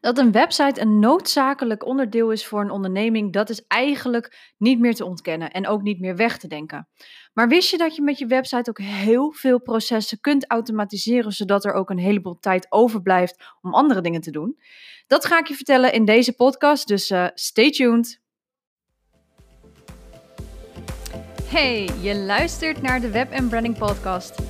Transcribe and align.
Dat 0.00 0.18
een 0.18 0.32
website 0.32 0.80
een 0.80 0.98
noodzakelijk 0.98 1.86
onderdeel 1.86 2.30
is 2.30 2.46
voor 2.46 2.60
een 2.60 2.70
onderneming, 2.70 3.32
dat 3.32 3.50
is 3.50 3.64
eigenlijk 3.66 4.54
niet 4.58 4.78
meer 4.78 4.94
te 4.94 5.04
ontkennen 5.04 5.50
en 5.50 5.66
ook 5.66 5.82
niet 5.82 6.00
meer 6.00 6.16
weg 6.16 6.38
te 6.38 6.48
denken. 6.48 6.88
Maar 7.32 7.48
wist 7.48 7.70
je 7.70 7.78
dat 7.78 7.96
je 7.96 8.02
met 8.02 8.18
je 8.18 8.26
website 8.26 8.70
ook 8.70 8.78
heel 8.78 9.32
veel 9.32 9.60
processen 9.60 10.20
kunt 10.20 10.50
automatiseren, 10.50 11.32
zodat 11.32 11.64
er 11.64 11.72
ook 11.72 11.90
een 11.90 11.98
heleboel 11.98 12.38
tijd 12.38 12.66
overblijft 12.68 13.44
om 13.60 13.74
andere 13.74 14.00
dingen 14.00 14.20
te 14.20 14.30
doen? 14.30 14.58
Dat 15.06 15.24
ga 15.24 15.38
ik 15.38 15.46
je 15.46 15.54
vertellen 15.54 15.92
in 15.92 16.04
deze 16.04 16.32
podcast, 16.32 16.88
dus 16.88 17.10
uh, 17.10 17.26
stay 17.34 17.70
tuned. 17.70 18.20
Hey, 21.44 21.88
je 22.00 22.14
luistert 22.14 22.82
naar 22.82 23.00
de 23.00 23.10
Web 23.10 23.48
Branding 23.48 23.78
Podcast. 23.78 24.49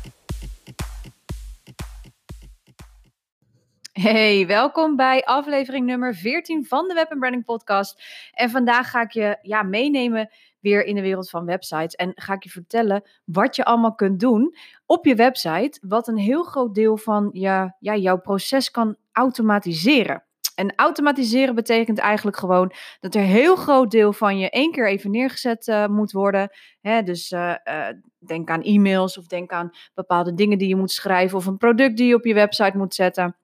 Hey, 4.01 4.47
welkom 4.47 4.95
bij 4.95 5.23
aflevering 5.23 5.85
nummer 5.85 6.15
14 6.15 6.65
van 6.65 6.87
de 6.87 6.93
Web 6.93 7.15
Branding 7.19 7.45
Podcast. 7.45 8.03
En 8.31 8.49
vandaag 8.49 8.89
ga 8.89 9.01
ik 9.01 9.11
je 9.11 9.37
ja, 9.41 9.63
meenemen 9.63 10.29
weer 10.59 10.85
in 10.85 10.95
de 10.95 11.01
wereld 11.01 11.29
van 11.29 11.45
websites. 11.45 11.95
En 11.95 12.11
ga 12.15 12.33
ik 12.33 12.43
je 12.43 12.49
vertellen 12.49 13.09
wat 13.25 13.55
je 13.55 13.65
allemaal 13.65 13.95
kunt 13.95 14.19
doen 14.19 14.55
op 14.85 15.05
je 15.05 15.15
website, 15.15 15.79
wat 15.81 16.07
een 16.07 16.17
heel 16.17 16.43
groot 16.43 16.75
deel 16.75 16.97
van 16.97 17.29
je, 17.33 17.73
ja, 17.79 17.95
jouw 17.95 18.17
proces 18.17 18.71
kan 18.71 18.95
automatiseren. 19.11 20.23
En 20.55 20.75
automatiseren 20.75 21.55
betekent 21.55 21.99
eigenlijk 21.99 22.37
gewoon 22.37 22.71
dat 22.99 23.15
er 23.15 23.21
heel 23.21 23.55
groot 23.55 23.91
deel 23.91 24.13
van 24.13 24.37
je 24.37 24.49
één 24.49 24.71
keer 24.71 24.87
even 24.87 25.11
neergezet 25.11 25.67
uh, 25.67 25.87
moet 25.87 26.11
worden. 26.11 26.49
Hè, 26.79 27.03
dus 27.03 27.31
uh, 27.31 27.55
uh, 27.63 27.87
denk 28.17 28.49
aan 28.49 28.61
e-mails 28.61 29.17
of 29.17 29.27
denk 29.27 29.51
aan 29.51 29.69
bepaalde 29.93 30.33
dingen 30.33 30.57
die 30.57 30.67
je 30.67 30.75
moet 30.75 30.91
schrijven 30.91 31.37
of 31.37 31.45
een 31.45 31.57
product 31.57 31.97
die 31.97 32.07
je 32.07 32.15
op 32.15 32.25
je 32.25 32.33
website 32.33 32.77
moet 32.77 32.95
zetten. 32.95 33.35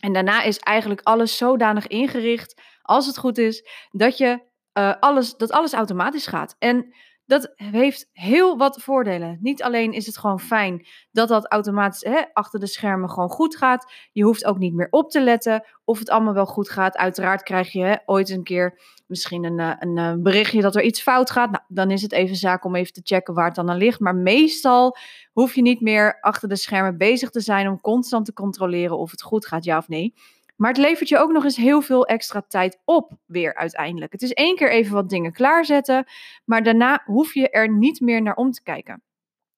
En 0.00 0.12
daarna 0.12 0.42
is 0.42 0.58
eigenlijk 0.58 1.00
alles 1.02 1.36
zodanig 1.36 1.86
ingericht, 1.86 2.62
als 2.82 3.06
het 3.06 3.18
goed 3.18 3.38
is, 3.38 3.68
dat, 3.90 4.18
je, 4.18 4.40
uh, 4.78 4.94
alles, 5.00 5.36
dat 5.36 5.50
alles 5.50 5.72
automatisch 5.72 6.26
gaat. 6.26 6.56
En 6.58 6.94
dat 7.30 7.52
heeft 7.54 8.08
heel 8.12 8.56
wat 8.56 8.82
voordelen. 8.82 9.38
Niet 9.40 9.62
alleen 9.62 9.92
is 9.92 10.06
het 10.06 10.18
gewoon 10.18 10.40
fijn 10.40 10.86
dat 11.10 11.28
dat 11.28 11.50
automatisch 11.50 12.04
hè, 12.04 12.22
achter 12.32 12.60
de 12.60 12.66
schermen 12.66 13.10
gewoon 13.10 13.28
goed 13.28 13.56
gaat. 13.56 13.92
Je 14.12 14.22
hoeft 14.22 14.44
ook 14.44 14.58
niet 14.58 14.74
meer 14.74 14.86
op 14.90 15.10
te 15.10 15.20
letten 15.20 15.64
of 15.84 15.98
het 15.98 16.10
allemaal 16.10 16.34
wel 16.34 16.46
goed 16.46 16.70
gaat. 16.70 16.96
Uiteraard 16.96 17.42
krijg 17.42 17.72
je 17.72 17.82
hè, 17.82 17.94
ooit 18.04 18.30
een 18.30 18.42
keer 18.42 18.80
misschien 19.06 19.44
een, 19.44 19.58
eh, 19.58 19.72
een, 19.78 19.96
een, 19.96 20.22
berichtje 20.22 20.60
dat 20.60 20.76
er 20.76 20.82
iets 20.82 21.02
fout 21.02 21.30
gaat. 21.30 21.50
Nou, 21.50 21.64
dan 21.68 21.90
is 21.90 22.02
het 22.02 22.12
even 22.12 22.36
zaak 22.36 22.64
om 22.64 22.74
even 22.74 22.92
te 22.92 23.00
checken 23.04 23.34
waar 23.34 23.46
het 23.46 23.54
dan 23.54 23.70
aan 23.70 23.76
ligt. 23.76 24.00
Maar 24.00 24.14
meestal 24.14 24.96
hoef 25.32 25.54
je 25.54 25.62
niet 25.62 25.80
meer 25.80 26.20
achter 26.20 26.48
de 26.48 26.56
schermen 26.56 26.96
bezig 26.96 27.30
te 27.30 27.40
zijn 27.40 27.68
om 27.68 27.80
constant 27.80 28.24
te 28.24 28.32
controleren 28.32 28.98
of 28.98 29.10
het 29.10 29.22
goed 29.22 29.46
gaat, 29.46 29.64
ja 29.64 29.76
of 29.76 29.88
nee. 29.88 30.14
Maar 30.60 30.70
het 30.70 30.78
levert 30.78 31.08
je 31.08 31.18
ook 31.18 31.32
nog 31.32 31.44
eens 31.44 31.56
heel 31.56 31.80
veel 31.80 32.06
extra 32.06 32.42
tijd 32.48 32.80
op, 32.84 33.12
weer 33.26 33.54
uiteindelijk. 33.54 34.12
Het 34.12 34.22
is 34.22 34.32
één 34.32 34.56
keer 34.56 34.70
even 34.70 34.94
wat 34.94 35.08
dingen 35.08 35.32
klaarzetten, 35.32 36.04
maar 36.44 36.62
daarna 36.62 37.02
hoef 37.04 37.34
je 37.34 37.50
er 37.50 37.72
niet 37.72 38.00
meer 38.00 38.22
naar 38.22 38.34
om 38.34 38.50
te 38.50 38.62
kijken. 38.62 39.02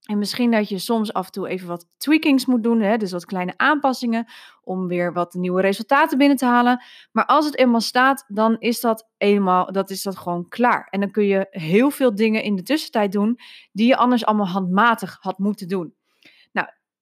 En 0.03 0.19
misschien 0.19 0.51
dat 0.51 0.69
je 0.69 0.79
soms 0.79 1.13
af 1.13 1.27
en 1.27 1.33
toe 1.33 1.49
even 1.49 1.69
wat 1.69 1.87
tweakings 1.97 2.47
moet 2.47 2.63
doen, 2.63 2.81
hè? 2.81 2.97
dus 2.97 3.13
wat 3.13 3.25
kleine 3.25 3.55
aanpassingen 3.57 4.27
om 4.63 4.89
weer 4.89 5.13
wat 5.13 5.35
nieuwe 5.35 5.61
resultaten 5.61 6.19
binnen 6.19 6.37
te 6.37 6.47
halen. 6.47 6.83
Maar 7.13 7.27
als 7.27 7.45
het 7.45 7.59
eenmaal 7.59 7.81
staat, 7.81 8.25
dan 8.29 8.57
is 8.59 8.81
dat 8.81 9.09
eenmaal, 9.17 9.73
dat 9.73 9.91
is 9.91 10.03
dat 10.03 10.19
gewoon 10.19 10.49
klaar. 10.49 10.87
En 10.91 11.01
dan 11.01 11.11
kun 11.11 11.27
je 11.27 11.47
heel 11.51 11.91
veel 11.91 12.15
dingen 12.15 12.43
in 12.43 12.57
de 12.57 12.63
tussentijd 12.63 13.13
doen 13.13 13.39
die 13.73 13.87
je 13.87 13.97
anders 13.97 14.25
allemaal 14.25 14.49
handmatig 14.49 15.17
had 15.21 15.39
moeten 15.39 15.69
doen. 15.69 15.95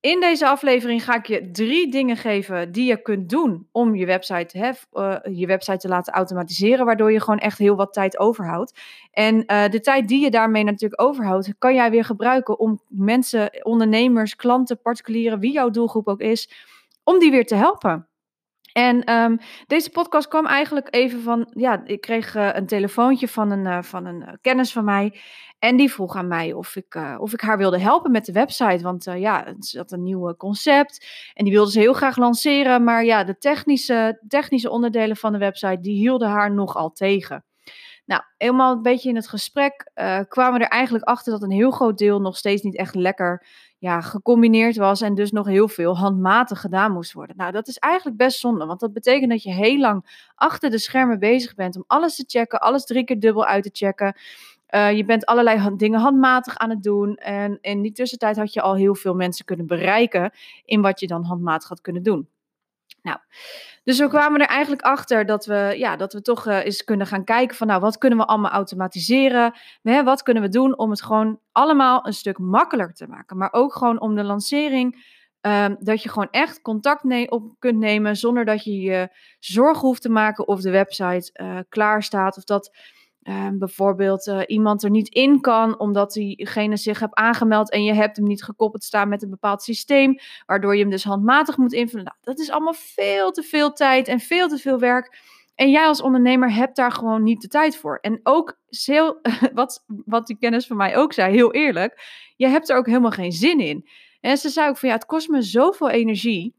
In 0.00 0.20
deze 0.20 0.46
aflevering 0.48 1.04
ga 1.04 1.14
ik 1.14 1.26
je 1.26 1.50
drie 1.50 1.90
dingen 1.90 2.16
geven 2.16 2.72
die 2.72 2.84
je 2.84 3.02
kunt 3.02 3.28
doen 3.28 3.68
om 3.72 3.94
je 3.94 4.06
website, 4.06 4.58
hè, 4.58 4.70
uh, 4.92 5.38
je 5.38 5.46
website 5.46 5.76
te 5.76 5.88
laten 5.88 6.12
automatiseren, 6.12 6.86
waardoor 6.86 7.12
je 7.12 7.20
gewoon 7.20 7.38
echt 7.38 7.58
heel 7.58 7.76
wat 7.76 7.92
tijd 7.92 8.18
overhoudt. 8.18 8.80
En 9.10 9.34
uh, 9.34 9.68
de 9.68 9.80
tijd 9.80 10.08
die 10.08 10.20
je 10.20 10.30
daarmee 10.30 10.64
natuurlijk 10.64 11.02
overhoudt, 11.02 11.52
kan 11.58 11.74
jij 11.74 11.90
weer 11.90 12.04
gebruiken 12.04 12.58
om 12.58 12.80
mensen, 12.88 13.64
ondernemers, 13.64 14.36
klanten, 14.36 14.80
particulieren, 14.80 15.40
wie 15.40 15.52
jouw 15.52 15.70
doelgroep 15.70 16.08
ook 16.08 16.20
is, 16.20 16.50
om 17.04 17.18
die 17.18 17.30
weer 17.30 17.46
te 17.46 17.54
helpen. 17.54 18.08
En 18.72 19.12
um, 19.12 19.38
deze 19.66 19.90
podcast 19.90 20.28
kwam 20.28 20.46
eigenlijk 20.46 20.88
even 20.90 21.20
van, 21.20 21.50
ja, 21.54 21.82
ik 21.84 22.00
kreeg 22.00 22.36
uh, 22.36 22.48
een 22.52 22.66
telefoontje 22.66 23.28
van 23.28 23.50
een, 23.50 23.84
van 23.84 24.06
een 24.06 24.38
kennis 24.40 24.72
van 24.72 24.84
mij. 24.84 25.20
En 25.60 25.76
die 25.76 25.92
vroeg 25.92 26.16
aan 26.16 26.28
mij 26.28 26.52
of 26.52 26.76
ik, 26.76 26.98
of 27.18 27.32
ik 27.32 27.40
haar 27.40 27.58
wilde 27.58 27.80
helpen 27.80 28.10
met 28.10 28.24
de 28.24 28.32
website. 28.32 28.82
Want 28.82 29.04
ja, 29.04 29.44
het 29.44 29.74
had 29.76 29.92
een 29.92 30.02
nieuw 30.02 30.34
concept. 30.36 31.06
En 31.34 31.44
die 31.44 31.52
wilde 31.52 31.70
ze 31.70 31.78
heel 31.78 31.92
graag 31.92 32.16
lanceren. 32.16 32.84
Maar 32.84 33.04
ja, 33.04 33.24
de 33.24 33.38
technische, 33.38 34.20
technische 34.28 34.70
onderdelen 34.70 35.16
van 35.16 35.32
de 35.32 35.38
website, 35.38 35.80
die 35.80 35.96
hielden 35.96 36.28
haar 36.28 36.54
nogal 36.54 36.92
tegen. 36.92 37.44
Nou, 38.04 38.22
helemaal 38.36 38.72
een 38.72 38.82
beetje 38.82 39.08
in 39.08 39.16
het 39.16 39.28
gesprek 39.28 39.90
kwamen 40.28 40.58
we 40.58 40.64
er 40.64 40.70
eigenlijk 40.70 41.04
achter 41.04 41.32
dat 41.32 41.42
een 41.42 41.50
heel 41.50 41.70
groot 41.70 41.98
deel 41.98 42.20
nog 42.20 42.36
steeds 42.36 42.62
niet 42.62 42.76
echt 42.76 42.94
lekker 42.94 43.46
ja, 43.78 44.00
gecombineerd 44.00 44.76
was 44.76 45.00
en 45.00 45.14
dus 45.14 45.30
nog 45.30 45.46
heel 45.46 45.68
veel 45.68 45.96
handmatig 45.96 46.60
gedaan 46.60 46.92
moest 46.92 47.12
worden. 47.12 47.36
Nou, 47.36 47.52
dat 47.52 47.68
is 47.68 47.78
eigenlijk 47.78 48.16
best 48.16 48.38
zonde, 48.38 48.66
want 48.66 48.80
dat 48.80 48.92
betekent 48.92 49.30
dat 49.30 49.42
je 49.42 49.52
heel 49.52 49.78
lang 49.78 50.28
achter 50.34 50.70
de 50.70 50.78
schermen 50.78 51.18
bezig 51.18 51.54
bent 51.54 51.76
om 51.76 51.84
alles 51.86 52.16
te 52.16 52.24
checken, 52.26 52.60
alles 52.60 52.84
drie 52.84 53.04
keer 53.04 53.20
dubbel 53.20 53.46
uit 53.46 53.62
te 53.62 53.70
checken. 53.72 54.16
Uh, 54.74 54.92
je 54.92 55.04
bent 55.04 55.26
allerlei 55.26 55.76
dingen 55.76 56.00
handmatig 56.00 56.58
aan 56.58 56.70
het 56.70 56.82
doen. 56.82 57.14
En 57.14 57.58
in 57.60 57.82
die 57.82 57.92
tussentijd 57.92 58.36
had 58.36 58.52
je 58.52 58.62
al 58.62 58.74
heel 58.74 58.94
veel 58.94 59.14
mensen 59.14 59.44
kunnen 59.44 59.66
bereiken 59.66 60.32
in 60.64 60.80
wat 60.80 61.00
je 61.00 61.06
dan 61.06 61.24
handmatig 61.24 61.68
had 61.68 61.80
kunnen 61.80 62.02
doen. 62.02 62.28
Nou, 63.02 63.18
dus 63.84 63.98
we 63.98 64.08
kwamen 64.08 64.40
er 64.40 64.46
eigenlijk 64.46 64.82
achter 64.82 65.26
dat 65.26 65.46
we, 65.46 65.74
ja, 65.76 65.96
dat 65.96 66.12
we 66.12 66.22
toch 66.22 66.46
uh, 66.46 66.64
eens 66.64 66.84
kunnen 66.84 67.06
gaan 67.06 67.24
kijken 67.24 67.56
van, 67.56 67.66
nou, 67.66 67.80
wat 67.80 67.98
kunnen 67.98 68.18
we 68.18 68.26
allemaal 68.26 68.50
automatiseren? 68.50 69.54
Hè, 69.82 70.02
wat 70.02 70.22
kunnen 70.22 70.42
we 70.42 70.48
doen 70.48 70.78
om 70.78 70.90
het 70.90 71.02
gewoon 71.02 71.40
allemaal 71.52 72.06
een 72.06 72.12
stuk 72.12 72.38
makkelijker 72.38 72.94
te 72.94 73.06
maken? 73.06 73.36
Maar 73.36 73.52
ook 73.52 73.74
gewoon 73.74 74.00
om 74.00 74.14
de 74.14 74.24
lancering, 74.24 75.18
um, 75.40 75.76
dat 75.80 76.02
je 76.02 76.08
gewoon 76.08 76.30
echt 76.30 76.62
contact 76.62 77.30
op 77.30 77.54
kunt 77.58 77.78
nemen 77.78 78.16
zonder 78.16 78.44
dat 78.44 78.64
je 78.64 78.80
je 78.80 79.08
zorgen 79.38 79.86
hoeft 79.86 80.02
te 80.02 80.10
maken 80.10 80.48
of 80.48 80.60
de 80.60 80.70
website 80.70 81.30
uh, 81.42 81.58
klaar 81.68 82.02
staat 82.02 82.36
of 82.36 82.44
dat 82.44 82.76
Ehm, 83.22 83.58
bijvoorbeeld 83.58 84.26
uh, 84.26 84.40
iemand 84.46 84.82
er 84.82 84.90
niet 84.90 85.08
in 85.08 85.40
kan 85.40 85.78
omdat 85.78 86.12
diegene 86.12 86.76
zich 86.76 87.00
heeft 87.00 87.14
aangemeld 87.14 87.70
en 87.70 87.84
je 87.84 87.94
hebt 87.94 88.16
hem 88.16 88.26
niet 88.26 88.42
gekoppeld 88.42 88.84
staan 88.84 89.08
met 89.08 89.22
een 89.22 89.30
bepaald 89.30 89.62
systeem, 89.62 90.18
waardoor 90.46 90.74
je 90.74 90.80
hem 90.80 90.90
dus 90.90 91.04
handmatig 91.04 91.56
moet 91.56 91.72
invullen. 91.72 92.04
Nou, 92.04 92.16
dat 92.20 92.38
is 92.38 92.50
allemaal 92.50 92.74
veel 92.76 93.30
te 93.30 93.42
veel 93.42 93.72
tijd 93.72 94.08
en 94.08 94.20
veel 94.20 94.48
te 94.48 94.58
veel 94.58 94.78
werk. 94.78 95.18
En 95.54 95.70
jij 95.70 95.86
als 95.86 96.02
ondernemer 96.02 96.52
hebt 96.52 96.76
daar 96.76 96.92
gewoon 96.92 97.22
niet 97.22 97.40
de 97.40 97.48
tijd 97.48 97.76
voor. 97.76 97.98
En 98.00 98.20
ook, 98.22 98.58
heel, 98.84 99.20
wat, 99.54 99.84
wat 99.86 100.26
die 100.26 100.38
kennis 100.38 100.66
van 100.66 100.76
mij 100.76 100.96
ook 100.96 101.12
zei, 101.12 101.32
heel 101.32 101.52
eerlijk, 101.52 102.02
je 102.36 102.46
hebt 102.46 102.70
er 102.70 102.76
ook 102.76 102.86
helemaal 102.86 103.10
geen 103.10 103.32
zin 103.32 103.60
in. 103.60 103.88
En 104.20 104.36
ze 104.36 104.48
zei 104.48 104.68
ook 104.68 104.78
van 104.78 104.88
ja, 104.88 104.94
het 104.94 105.06
kost 105.06 105.28
me 105.28 105.42
zoveel 105.42 105.90
energie. 105.90 106.54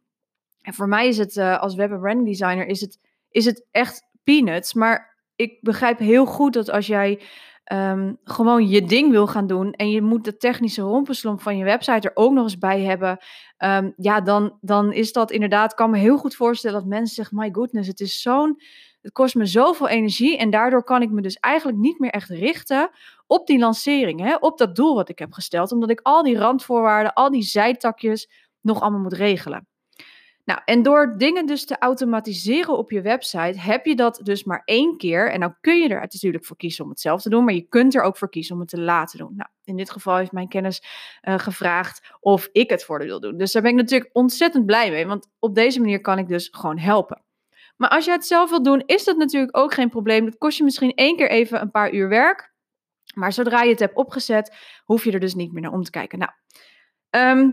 En 0.61 0.73
voor 0.73 0.87
mij 0.87 1.07
is 1.07 1.17
het 1.17 1.35
uh, 1.35 1.59
als 1.59 1.75
web- 1.75 1.91
en 1.91 1.99
branding 1.99 2.27
designer 2.27 2.65
is 2.65 2.81
het, 2.81 2.99
is 3.29 3.45
het 3.45 3.65
echt 3.71 4.03
peanuts. 4.23 4.73
Maar 4.73 5.10
ik 5.41 5.57
begrijp 5.61 5.99
heel 5.99 6.25
goed 6.25 6.53
dat 6.53 6.69
als 6.69 6.87
jij 6.87 7.21
um, 7.71 8.17
gewoon 8.23 8.67
je 8.67 8.85
ding 8.85 9.11
wil 9.11 9.27
gaan 9.27 9.47
doen 9.47 9.71
en 9.71 9.89
je 9.89 10.01
moet 10.01 10.23
de 10.23 10.37
technische 10.37 10.81
rompenslomp 10.81 11.41
van 11.41 11.57
je 11.57 11.63
website 11.63 12.09
er 12.09 12.15
ook 12.15 12.31
nog 12.31 12.43
eens 12.43 12.57
bij 12.57 12.81
hebben, 12.81 13.17
um, 13.57 13.93
ja, 13.95 14.21
dan, 14.21 14.57
dan 14.61 14.93
is 14.93 15.11
dat 15.13 15.31
inderdaad, 15.31 15.73
kan 15.73 15.89
me 15.89 15.97
heel 15.97 16.17
goed 16.17 16.35
voorstellen 16.35 16.79
dat 16.79 16.89
mensen 16.89 17.15
zeggen, 17.15 17.37
my 17.37 17.49
goodness, 17.51 17.87
het 17.87 17.99
is 17.99 18.21
zo'n, 18.21 18.61
het 19.01 19.11
kost 19.11 19.35
me 19.35 19.45
zoveel 19.45 19.87
energie 19.87 20.37
en 20.37 20.49
daardoor 20.49 20.83
kan 20.83 21.01
ik 21.01 21.11
me 21.11 21.21
dus 21.21 21.35
eigenlijk 21.35 21.77
niet 21.77 21.99
meer 21.99 22.11
echt 22.11 22.29
richten 22.29 22.89
op 23.27 23.47
die 23.47 23.59
lancering, 23.59 24.19
hè, 24.19 24.35
op 24.35 24.57
dat 24.57 24.75
doel 24.75 24.95
wat 24.95 25.09
ik 25.09 25.19
heb 25.19 25.33
gesteld, 25.33 25.71
omdat 25.71 25.89
ik 25.89 25.99
al 26.03 26.23
die 26.23 26.37
randvoorwaarden, 26.37 27.13
al 27.13 27.31
die 27.31 27.43
zijtakjes 27.43 28.29
nog 28.61 28.81
allemaal 28.81 29.01
moet 29.01 29.13
regelen. 29.13 29.70
Nou, 30.45 30.59
en 30.65 30.83
door 30.83 31.17
dingen 31.17 31.45
dus 31.45 31.65
te 31.65 31.77
automatiseren 31.79 32.77
op 32.77 32.91
je 32.91 33.01
website, 33.01 33.59
heb 33.59 33.85
je 33.85 33.95
dat 33.95 34.19
dus 34.23 34.43
maar 34.43 34.61
één 34.65 34.97
keer. 34.97 35.31
En 35.31 35.39
dan 35.39 35.55
kun 35.61 35.81
je 35.81 35.89
er 35.89 35.99
natuurlijk 35.99 36.45
voor 36.45 36.57
kiezen 36.57 36.83
om 36.83 36.89
het 36.89 36.99
zelf 36.99 37.21
te 37.21 37.29
doen, 37.29 37.43
maar 37.43 37.53
je 37.53 37.67
kunt 37.67 37.95
er 37.95 38.01
ook 38.01 38.17
voor 38.17 38.29
kiezen 38.29 38.55
om 38.55 38.61
het 38.61 38.69
te 38.69 38.81
laten 38.81 39.17
doen. 39.17 39.33
Nou, 39.35 39.49
in 39.63 39.77
dit 39.77 39.91
geval 39.91 40.17
heeft 40.17 40.31
mijn 40.31 40.47
kennis 40.47 40.83
uh, 41.21 41.39
gevraagd 41.39 42.15
of 42.19 42.49
ik 42.51 42.69
het 42.69 42.83
voor 42.83 42.99
wil 42.99 43.19
doen. 43.19 43.37
Dus 43.37 43.51
daar 43.51 43.61
ben 43.61 43.71
ik 43.71 43.77
natuurlijk 43.77 44.09
ontzettend 44.13 44.65
blij 44.65 44.91
mee, 44.91 45.05
want 45.07 45.27
op 45.39 45.55
deze 45.55 45.79
manier 45.79 46.01
kan 46.01 46.17
ik 46.17 46.27
dus 46.27 46.47
gewoon 46.51 46.77
helpen. 46.77 47.21
Maar 47.77 47.89
als 47.89 48.05
je 48.05 48.11
het 48.11 48.25
zelf 48.25 48.49
wilt 48.49 48.65
doen, 48.65 48.83
is 48.85 49.03
dat 49.03 49.17
natuurlijk 49.17 49.57
ook 49.57 49.73
geen 49.73 49.89
probleem. 49.89 50.25
Dat 50.25 50.37
kost 50.37 50.57
je 50.57 50.63
misschien 50.63 50.93
één 50.93 51.15
keer 51.15 51.29
even 51.29 51.61
een 51.61 51.71
paar 51.71 51.93
uur 51.93 52.09
werk. 52.09 52.53
Maar 53.15 53.33
zodra 53.33 53.61
je 53.61 53.69
het 53.69 53.79
hebt 53.79 53.95
opgezet, 53.95 54.55
hoef 54.85 55.03
je 55.03 55.11
er 55.11 55.19
dus 55.19 55.35
niet 55.35 55.51
meer 55.51 55.61
naar 55.61 55.71
om 55.71 55.83
te 55.83 55.91
kijken. 55.91 56.19
Nou, 56.19 56.31
ehm, 57.09 57.51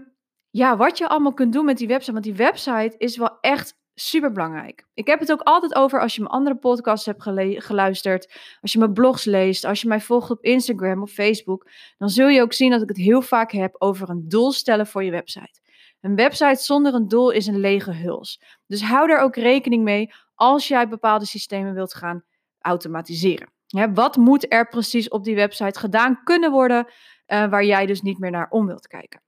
ja, 0.58 0.76
wat 0.76 0.98
je 0.98 1.08
allemaal 1.08 1.34
kunt 1.34 1.52
doen 1.52 1.64
met 1.64 1.78
die 1.78 1.88
website. 1.88 2.12
Want 2.12 2.24
die 2.24 2.34
website 2.34 2.94
is 2.98 3.16
wel 3.16 3.38
echt 3.40 3.76
super 3.94 4.32
belangrijk. 4.32 4.86
Ik 4.94 5.06
heb 5.06 5.20
het 5.20 5.32
ook 5.32 5.40
altijd 5.40 5.74
over 5.74 6.00
als 6.00 6.14
je 6.14 6.20
mijn 6.20 6.32
andere 6.32 6.56
podcasts 6.56 7.06
hebt 7.06 7.22
geluisterd, 7.64 8.38
als 8.60 8.72
je 8.72 8.78
mijn 8.78 8.92
blogs 8.92 9.24
leest, 9.24 9.64
als 9.64 9.80
je 9.80 9.88
mij 9.88 10.00
volgt 10.00 10.30
op 10.30 10.42
Instagram 10.42 11.02
of 11.02 11.10
Facebook, 11.10 11.70
dan 11.98 12.08
zul 12.08 12.28
je 12.28 12.42
ook 12.42 12.52
zien 12.52 12.70
dat 12.70 12.82
ik 12.82 12.88
het 12.88 12.96
heel 12.96 13.22
vaak 13.22 13.52
heb 13.52 13.74
over 13.78 14.08
een 14.08 14.28
doel 14.28 14.52
stellen 14.52 14.86
voor 14.86 15.04
je 15.04 15.10
website. 15.10 15.60
Een 16.00 16.14
website 16.14 16.62
zonder 16.62 16.94
een 16.94 17.08
doel 17.08 17.30
is 17.30 17.46
een 17.46 17.58
lege 17.58 17.92
huls. 17.92 18.42
Dus 18.66 18.82
hou 18.82 19.10
er 19.10 19.20
ook 19.20 19.36
rekening 19.36 19.84
mee 19.84 20.12
als 20.34 20.68
jij 20.68 20.88
bepaalde 20.88 21.24
systemen 21.26 21.74
wilt 21.74 21.94
gaan 21.94 22.24
automatiseren. 22.60 23.52
wat 23.94 24.16
moet 24.16 24.52
er 24.52 24.68
precies 24.68 25.08
op 25.08 25.24
die 25.24 25.34
website 25.34 25.78
gedaan 25.78 26.22
kunnen 26.24 26.50
worden, 26.50 26.86
uh, 26.86 27.50
waar 27.50 27.64
jij 27.64 27.86
dus 27.86 28.02
niet 28.02 28.18
meer 28.18 28.30
naar 28.30 28.46
om 28.50 28.66
wilt 28.66 28.86
kijken? 28.86 29.20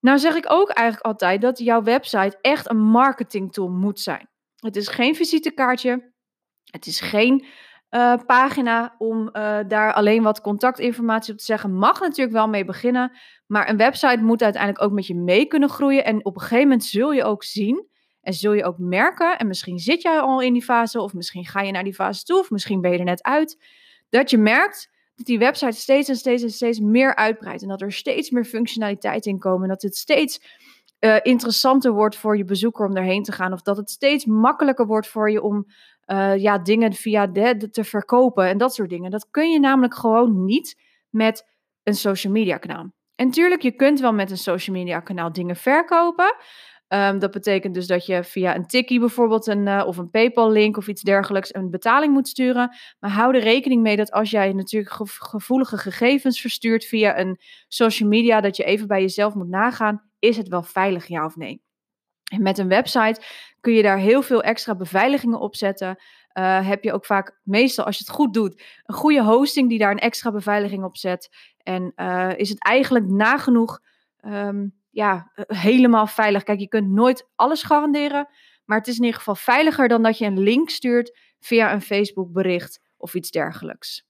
Nou 0.00 0.18
zeg 0.18 0.34
ik 0.34 0.44
ook 0.48 0.68
eigenlijk 0.68 1.06
altijd 1.06 1.40
dat 1.40 1.58
jouw 1.58 1.82
website 1.82 2.38
echt 2.40 2.70
een 2.70 2.82
marketingtool 2.82 3.68
moet 3.68 4.00
zijn. 4.00 4.28
Het 4.56 4.76
is 4.76 4.88
geen 4.88 5.14
visitekaartje. 5.14 6.12
Het 6.64 6.86
is 6.86 7.00
geen 7.00 7.46
uh, 7.90 8.14
pagina 8.26 8.94
om 8.98 9.30
uh, 9.32 9.58
daar 9.68 9.92
alleen 9.92 10.22
wat 10.22 10.40
contactinformatie 10.40 11.32
op 11.32 11.38
te 11.38 11.44
zeggen. 11.44 11.74
Mag 11.74 12.00
natuurlijk 12.00 12.36
wel 12.36 12.48
mee 12.48 12.64
beginnen. 12.64 13.18
Maar 13.46 13.68
een 13.68 13.76
website 13.76 14.22
moet 14.22 14.42
uiteindelijk 14.42 14.84
ook 14.84 14.92
met 14.92 15.06
je 15.06 15.14
mee 15.14 15.46
kunnen 15.46 15.68
groeien. 15.68 16.04
En 16.04 16.24
op 16.24 16.34
een 16.34 16.40
gegeven 16.40 16.62
moment 16.62 16.84
zul 16.84 17.12
je 17.12 17.24
ook 17.24 17.44
zien 17.44 17.88
en 18.20 18.32
zul 18.32 18.52
je 18.52 18.64
ook 18.64 18.78
merken. 18.78 19.38
En 19.38 19.46
misschien 19.46 19.78
zit 19.78 20.02
jij 20.02 20.20
al 20.20 20.42
in 20.42 20.52
die 20.52 20.64
fase, 20.64 21.00
of 21.00 21.12
misschien 21.12 21.46
ga 21.46 21.60
je 21.60 21.72
naar 21.72 21.84
die 21.84 21.94
fase 21.94 22.24
toe, 22.24 22.38
of 22.38 22.50
misschien 22.50 22.80
ben 22.80 22.92
je 22.92 22.98
er 22.98 23.04
net 23.04 23.22
uit. 23.22 23.64
Dat 24.08 24.30
je 24.30 24.38
merkt 24.38 24.90
dat 25.18 25.26
die 25.26 25.38
website 25.38 25.76
steeds 25.76 26.08
en 26.08 26.16
steeds 26.16 26.42
en 26.42 26.50
steeds 26.50 26.80
meer 26.80 27.14
uitbreidt. 27.14 27.62
En 27.62 27.68
dat 27.68 27.82
er 27.82 27.92
steeds 27.92 28.30
meer 28.30 28.44
functionaliteit 28.44 29.26
in 29.26 29.38
komen. 29.38 29.62
En 29.62 29.68
dat 29.68 29.82
het 29.82 29.96
steeds 29.96 30.40
uh, 31.00 31.16
interessanter 31.22 31.92
wordt 31.92 32.16
voor 32.16 32.36
je 32.36 32.44
bezoeker 32.44 32.86
om 32.86 32.96
erheen 32.96 33.22
te 33.22 33.32
gaan. 33.32 33.52
Of 33.52 33.62
dat 33.62 33.76
het 33.76 33.90
steeds 33.90 34.24
makkelijker 34.24 34.86
wordt 34.86 35.08
voor 35.08 35.30
je 35.30 35.42
om 35.42 35.66
uh, 36.06 36.36
ja, 36.36 36.58
dingen 36.58 36.92
via 36.92 37.26
de, 37.26 37.70
te 37.70 37.84
verkopen 37.84 38.48
en 38.48 38.58
dat 38.58 38.74
soort 38.74 38.88
dingen. 38.88 39.10
Dat 39.10 39.30
kun 39.30 39.50
je 39.50 39.60
namelijk 39.60 39.94
gewoon 39.94 40.44
niet 40.44 40.80
met 41.10 41.46
een 41.82 41.94
social 41.94 42.32
media 42.32 42.56
kanaal. 42.56 42.92
En 43.14 43.30
tuurlijk, 43.30 43.62
je 43.62 43.72
kunt 43.72 44.00
wel 44.00 44.12
met 44.12 44.30
een 44.30 44.38
social 44.38 44.76
media 44.76 45.00
kanaal 45.00 45.32
dingen 45.32 45.56
verkopen. 45.56 46.36
Um, 46.88 47.18
dat 47.18 47.30
betekent 47.30 47.74
dus 47.74 47.86
dat 47.86 48.06
je 48.06 48.24
via 48.24 48.56
een 48.56 48.66
tikkie 48.66 49.00
bijvoorbeeld 49.00 49.46
een, 49.46 49.66
uh, 49.66 49.84
of 49.86 49.96
een 49.96 50.10
PayPal-link 50.10 50.76
of 50.76 50.88
iets 50.88 51.02
dergelijks 51.02 51.54
een 51.54 51.70
betaling 51.70 52.12
moet 52.12 52.28
sturen. 52.28 52.76
Maar 52.98 53.10
hou 53.10 53.34
er 53.34 53.42
rekening 53.42 53.82
mee 53.82 53.96
dat 53.96 54.10
als 54.10 54.30
jij 54.30 54.52
natuurlijk 54.52 54.92
gevoelige 55.18 55.76
gegevens 55.76 56.40
verstuurt 56.40 56.84
via 56.84 57.18
een 57.18 57.40
social 57.68 58.08
media, 58.08 58.40
dat 58.40 58.56
je 58.56 58.64
even 58.64 58.86
bij 58.86 59.00
jezelf 59.00 59.34
moet 59.34 59.48
nagaan: 59.48 60.02
is 60.18 60.36
het 60.36 60.48
wel 60.48 60.62
veilig, 60.62 61.06
ja 61.06 61.24
of 61.24 61.36
nee? 61.36 61.62
En 62.32 62.42
met 62.42 62.58
een 62.58 62.68
website 62.68 63.22
kun 63.60 63.72
je 63.72 63.82
daar 63.82 63.98
heel 63.98 64.22
veel 64.22 64.42
extra 64.42 64.74
beveiligingen 64.76 65.40
op 65.40 65.56
zetten. 65.56 65.96
Uh, 66.38 66.68
heb 66.68 66.84
je 66.84 66.92
ook 66.92 67.06
vaak, 67.06 67.40
meestal 67.42 67.84
als 67.84 67.98
je 67.98 68.04
het 68.06 68.14
goed 68.14 68.34
doet, 68.34 68.62
een 68.84 68.94
goede 68.94 69.22
hosting 69.22 69.68
die 69.68 69.78
daar 69.78 69.90
een 69.90 69.98
extra 69.98 70.30
beveiliging 70.30 70.84
op 70.84 70.96
zet. 70.96 71.28
En 71.62 71.92
uh, 71.96 72.32
is 72.36 72.48
het 72.48 72.64
eigenlijk 72.64 73.06
nagenoeg 73.06 73.80
um, 74.24 74.77
ja, 74.98 75.30
eh, 75.34 75.44
helemaal 75.60 76.06
veilig. 76.06 76.42
Kijk, 76.42 76.60
je 76.60 76.68
kunt 76.68 76.88
nooit 76.88 77.28
alles 77.36 77.62
garanderen. 77.62 78.28
Maar 78.64 78.78
het 78.78 78.86
is 78.86 78.96
in 78.96 79.04
ieder 79.04 79.18
geval 79.18 79.34
veiliger 79.34 79.88
dan 79.88 80.02
dat 80.02 80.18
je 80.18 80.26
een 80.26 80.38
link 80.40 80.70
stuurt 80.70 81.18
via 81.40 81.72
een 81.72 81.82
Facebook 81.82 82.32
bericht 82.32 82.80
of 82.96 83.14
iets 83.14 83.30
dergelijks. 83.30 84.06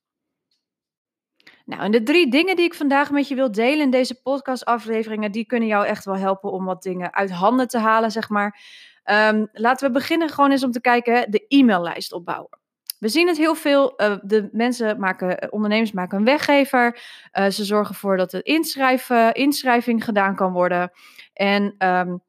Nou, 1.65 1.83
en 1.83 1.91
de 1.91 2.03
drie 2.03 2.31
dingen 2.31 2.57
die 2.57 2.65
ik 2.65 2.75
vandaag 2.75 3.11
met 3.11 3.29
je 3.29 3.35
wil 3.35 3.53
delen 3.53 3.81
in 3.81 3.91
deze 3.91 4.23
podcastafleveringen, 4.23 5.33
die 5.33 5.47
kunnen 5.47 5.69
jou 5.69 5.87
echt 5.87 6.05
wel 6.05 6.17
helpen 6.17 6.53
om 6.53 6.65
wat 6.65 6.83
dingen 6.83 7.15
uit 7.15 7.31
handen 7.31 7.69
te 7.69 7.79
halen, 7.79 8.11
zeg 8.11 8.29
maar. 8.29 8.61
Um, 9.05 9.49
laten 9.53 9.87
we 9.87 9.93
beginnen 9.93 10.29
gewoon 10.29 10.51
eens 10.51 10.65
om 10.65 10.71
te 10.71 10.81
kijken, 10.81 11.31
de 11.31 11.45
e-maillijst 11.49 12.13
opbouwen. 12.13 12.58
We 12.99 13.09
zien 13.09 13.27
het 13.27 13.37
heel 13.37 13.55
veel. 13.55 14.03
Uh, 14.03 14.17
de 14.23 14.49
mensen 14.53 15.01
maken, 15.01 15.39
eh, 15.39 15.49
ondernemers 15.53 15.93
maken 15.93 16.19
een 16.19 16.25
weggever. 16.25 17.01
Uh, 17.33 17.49
ze 17.49 17.65
zorgen 17.65 17.95
ervoor 17.95 18.17
dat 18.17 18.31
de 18.31 18.43
inschrijven, 18.43 19.35
inschrijving 19.35 20.05
gedaan 20.05 20.35
kan 20.35 20.53
worden. 20.53 20.91
En 21.33 21.75
um, 21.79 22.21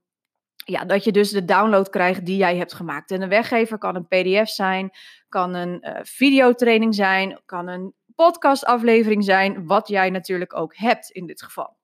ja, 0.55 0.85
dat 0.85 1.03
je 1.03 1.11
dus 1.11 1.29
de 1.29 1.45
download 1.45 1.89
krijgt 1.89 2.25
die 2.25 2.37
jij 2.37 2.57
hebt 2.57 2.73
gemaakt. 2.73 3.11
En 3.11 3.21
een 3.21 3.29
weggever 3.29 3.77
kan 3.77 3.95
een 3.95 4.07
PDF 4.07 4.49
zijn, 4.49 4.89
kan 5.29 5.53
een 5.53 5.83
videotraining 6.01 6.95
zijn, 6.95 7.41
kan 7.45 7.67
een 7.67 7.93
podcastaflevering 8.15 9.23
zijn, 9.23 9.65
wat 9.65 9.87
jij 9.87 10.09
natuurlijk 10.09 10.55
ook 10.55 10.75
hebt 10.75 11.09
in 11.09 11.25
dit 11.25 11.41
geval. 11.41 11.77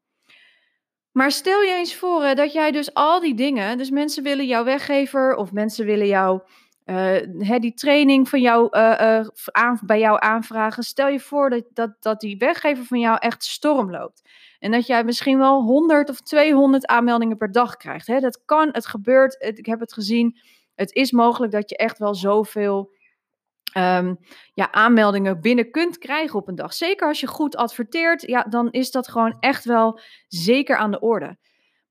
Maar 1.11 1.31
stel 1.31 1.61
je 1.61 1.73
eens 1.73 1.95
voor 1.95 2.35
dat 2.35 2.53
jij 2.53 2.71
dus 2.71 2.93
al 2.93 3.19
die 3.19 3.35
dingen, 3.35 3.77
dus 3.77 3.89
mensen 3.89 4.23
willen 4.23 4.45
jouw 4.45 4.63
weggever 4.63 5.35
of 5.35 5.51
mensen 5.51 5.85
willen 5.85 6.07
jou 6.07 6.41
uh, 6.85 7.59
die 7.59 7.73
training 7.73 8.29
van 8.29 8.41
jou, 8.41 8.67
uh, 8.71 8.99
uh, 9.01 9.27
aan, 9.45 9.79
bij 9.85 9.99
jou 9.99 10.17
aanvragen. 10.19 10.83
Stel 10.83 11.07
je 11.07 11.19
voor 11.19 11.49
dat, 11.49 11.63
dat, 11.73 11.95
dat 11.99 12.19
die 12.19 12.37
weggever 12.37 12.85
van 12.85 12.99
jou 12.99 13.17
echt 13.19 13.43
storm 13.43 13.91
loopt. 13.91 14.29
En 14.59 14.71
dat 14.71 14.87
jij 14.87 15.03
misschien 15.03 15.37
wel 15.37 15.61
100 15.61 16.09
of 16.09 16.21
200 16.21 16.85
aanmeldingen 16.85 17.37
per 17.37 17.51
dag 17.51 17.77
krijgt. 17.77 18.07
Hè? 18.07 18.19
Dat 18.19 18.41
kan, 18.45 18.69
het 18.71 18.87
gebeurt, 18.87 19.35
ik 19.39 19.65
heb 19.65 19.79
het 19.79 19.93
gezien. 19.93 20.39
Het 20.75 20.93
is 20.93 21.11
mogelijk 21.11 21.51
dat 21.51 21.69
je 21.69 21.77
echt 21.77 21.97
wel 21.97 22.15
zoveel 22.15 22.93
um, 23.77 24.17
ja, 24.53 24.71
aanmeldingen 24.71 25.41
binnen 25.41 25.71
kunt 25.71 25.97
krijgen 25.97 26.39
op 26.39 26.47
een 26.47 26.55
dag. 26.55 26.73
Zeker 26.73 27.07
als 27.07 27.19
je 27.19 27.27
goed 27.27 27.55
adverteert, 27.55 28.21
ja, 28.21 28.43
dan 28.43 28.71
is 28.71 28.91
dat 28.91 29.07
gewoon 29.07 29.38
echt 29.39 29.65
wel 29.65 29.99
zeker 30.27 30.77
aan 30.77 30.91
de 30.91 30.99
orde. 30.99 31.38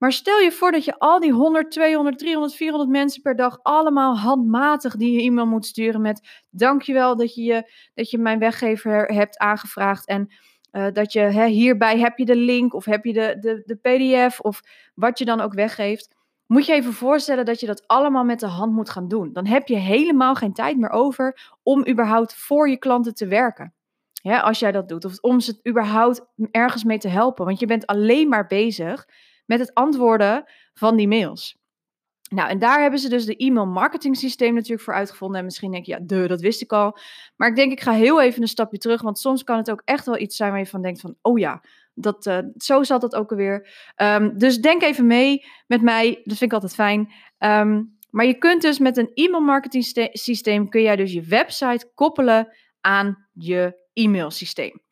Maar 0.05 0.13
stel 0.13 0.39
je 0.39 0.53
voor 0.53 0.73
dat 0.73 0.85
je 0.85 0.99
al 0.99 1.21
die 1.21 1.33
100, 1.33 1.71
200, 1.71 2.19
300, 2.19 2.55
400 2.55 2.91
mensen 2.91 3.23
per 3.23 3.37
dag 3.37 3.59
allemaal 3.63 4.19
handmatig 4.19 4.97
die 4.97 5.13
je 5.13 5.23
e-mail 5.23 5.47
moet 5.47 5.67
sturen 5.67 6.01
met 6.01 6.45
dankjewel 6.51 7.17
dat 7.17 7.35
je, 7.35 7.43
je, 7.43 7.73
dat 7.95 8.11
je 8.11 8.19
mijn 8.19 8.39
weggever 8.39 9.13
hebt 9.13 9.39
aangevraagd 9.39 10.07
en 10.07 10.33
uh, 10.73 10.87
dat 10.93 11.13
je 11.13 11.21
hè, 11.21 11.47
hierbij 11.47 11.99
heb 11.99 12.19
je 12.19 12.25
de 12.25 12.37
link 12.37 12.75
of 12.75 12.85
heb 12.85 13.05
je 13.05 13.13
de, 13.13 13.37
de, 13.41 13.63
de 13.65 13.77
pdf 13.77 14.41
of 14.41 14.61
wat 14.95 15.19
je 15.19 15.25
dan 15.25 15.41
ook 15.41 15.55
weggeeft. 15.55 16.15
Moet 16.47 16.67
je 16.67 16.73
even 16.73 16.93
voorstellen 16.93 17.45
dat 17.45 17.61
je 17.61 17.67
dat 17.67 17.87
allemaal 17.87 18.25
met 18.25 18.41
de 18.41 18.47
hand 18.47 18.73
moet 18.73 18.91
gaan 18.91 19.09
doen. 19.09 19.33
Dan 19.33 19.47
heb 19.47 19.69
je 19.69 19.77
helemaal 19.77 20.35
geen 20.35 20.53
tijd 20.53 20.79
meer 20.79 20.91
over 20.91 21.57
om 21.63 21.89
überhaupt 21.89 22.35
voor 22.35 22.69
je 22.69 22.79
klanten 22.79 23.15
te 23.15 23.27
werken. 23.27 23.75
Als 24.23 24.59
jij 24.59 24.73
dat 24.73 24.89
doet. 24.89 25.05
Of 25.05 25.19
om 25.21 25.41
ze 25.41 25.61
überhaupt 25.69 26.27
ergens 26.51 26.85
mee 26.85 26.99
te 26.99 27.09
helpen. 27.09 27.45
Want 27.45 27.61
je 27.61 27.67
bent 27.67 27.87
alleen 27.87 28.29
maar 28.29 28.47
bezig 28.47 29.07
met 29.47 29.59
het 29.59 29.75
antwoorden 29.75 30.45
van 30.75 30.97
die 30.97 31.09
mails. 31.09 31.63
Nou, 32.31 32.49
en 32.49 32.59
daar 32.59 32.81
hebben 32.81 32.99
ze 32.99 33.09
dus 33.09 33.25
de 33.25 33.37
e-mail 33.37 33.67
marketing 33.67 34.17
systeem 34.17 34.55
natuurlijk 34.55 34.83
voor 34.83 34.95
uitgevonden. 34.95 35.39
En 35.39 35.45
misschien 35.45 35.71
denk 35.71 35.87
je, 35.87 35.93
ja, 35.93 35.99
de, 36.03 36.27
dat 36.27 36.41
wist 36.41 36.63
ik 36.63 36.73
al. 36.73 36.99
Maar 37.37 37.49
ik 37.49 37.57
denk, 37.57 37.73
ik 37.73 37.81
ga 37.81 37.93
heel 37.93 38.23
even 38.23 38.43
een 38.43 38.49
stapje 38.49 38.79
terug. 38.79 39.03
Want 39.03 39.19
soms 39.19 39.45
kan 39.45 39.57
het 39.57 39.71
ook 39.71 39.83
echt 39.85 40.07
wel 40.07 40.19
iets 40.19 40.37
zijn 40.37 40.51
waar 40.51 40.61
je 40.61 40.67
van 40.67 40.83
denkt 40.83 41.01
van, 41.01 41.17
oh 41.23 41.39
ja, 41.39 41.63
dat, 41.95 42.27
uh, 42.27 42.39
zo 42.57 42.83
zat 42.83 43.01
dat 43.01 43.15
ook 43.15 43.31
alweer. 43.31 43.69
Um, 44.03 44.39
dus 44.39 44.61
denk 44.61 44.83
even 44.83 45.07
mee 45.07 45.45
met 45.67 45.83
mij. 45.83 46.21
Dat 46.25 46.37
vind 46.37 46.41
ik 46.41 46.53
altijd 46.53 46.75
fijn. 46.75 47.13
Um, 47.39 47.99
maar 48.11 48.27
je 48.27 48.39
kunt 48.39 48.63
dus 48.63 48.79
met 48.79 48.97
een 48.97 49.11
e-mail 49.15 49.43
marketing 49.43 50.11
systeem, 50.13 50.69
kun 50.69 50.83
jij 50.83 50.97
dus 50.97 51.13
je 51.13 51.23
website 51.23 51.91
koppelen 51.95 52.57
aan 52.81 53.29
je 53.33 53.79
e-mail 53.93 54.31
systeem. 54.31 54.83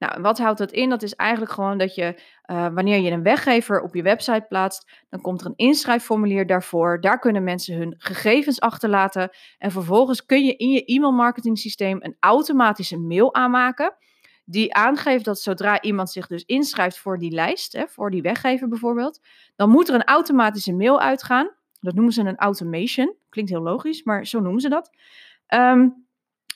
Nou, 0.00 0.22
wat 0.22 0.38
houdt 0.38 0.58
dat 0.58 0.72
in? 0.72 0.88
Dat 0.88 1.02
is 1.02 1.14
eigenlijk 1.14 1.52
gewoon 1.52 1.78
dat 1.78 1.94
je, 1.94 2.22
uh, 2.50 2.68
wanneer 2.74 2.98
je 2.98 3.10
een 3.10 3.22
weggever 3.22 3.80
op 3.80 3.94
je 3.94 4.02
website 4.02 4.44
plaatst, 4.48 5.04
dan 5.08 5.20
komt 5.20 5.40
er 5.40 5.46
een 5.46 5.56
inschrijfformulier 5.56 6.46
daarvoor. 6.46 7.00
Daar 7.00 7.18
kunnen 7.18 7.44
mensen 7.44 7.76
hun 7.76 7.94
gegevens 7.98 8.60
achterlaten. 8.60 9.30
En 9.58 9.70
vervolgens 9.70 10.26
kun 10.26 10.44
je 10.44 10.56
in 10.56 10.70
je 10.70 10.84
e-mail 10.84 11.12
marketing 11.12 11.58
systeem 11.58 11.98
een 12.00 12.16
automatische 12.20 12.98
mail 12.98 13.34
aanmaken. 13.34 13.94
Die 14.44 14.74
aangeeft 14.74 15.24
dat 15.24 15.40
zodra 15.40 15.80
iemand 15.80 16.10
zich 16.10 16.26
dus 16.26 16.44
inschrijft 16.44 16.98
voor 16.98 17.18
die 17.18 17.30
lijst, 17.30 17.72
hè, 17.72 17.86
voor 17.88 18.10
die 18.10 18.22
weggever 18.22 18.68
bijvoorbeeld, 18.68 19.20
dan 19.56 19.70
moet 19.70 19.88
er 19.88 19.94
een 19.94 20.04
automatische 20.04 20.72
mail 20.72 21.00
uitgaan. 21.00 21.50
Dat 21.80 21.94
noemen 21.94 22.12
ze 22.12 22.22
een 22.22 22.36
automation. 22.36 23.14
Klinkt 23.28 23.50
heel 23.50 23.62
logisch, 23.62 24.02
maar 24.02 24.26
zo 24.26 24.40
noemen 24.40 24.60
ze 24.60 24.68
dat. 24.68 24.90
Um, 25.54 26.08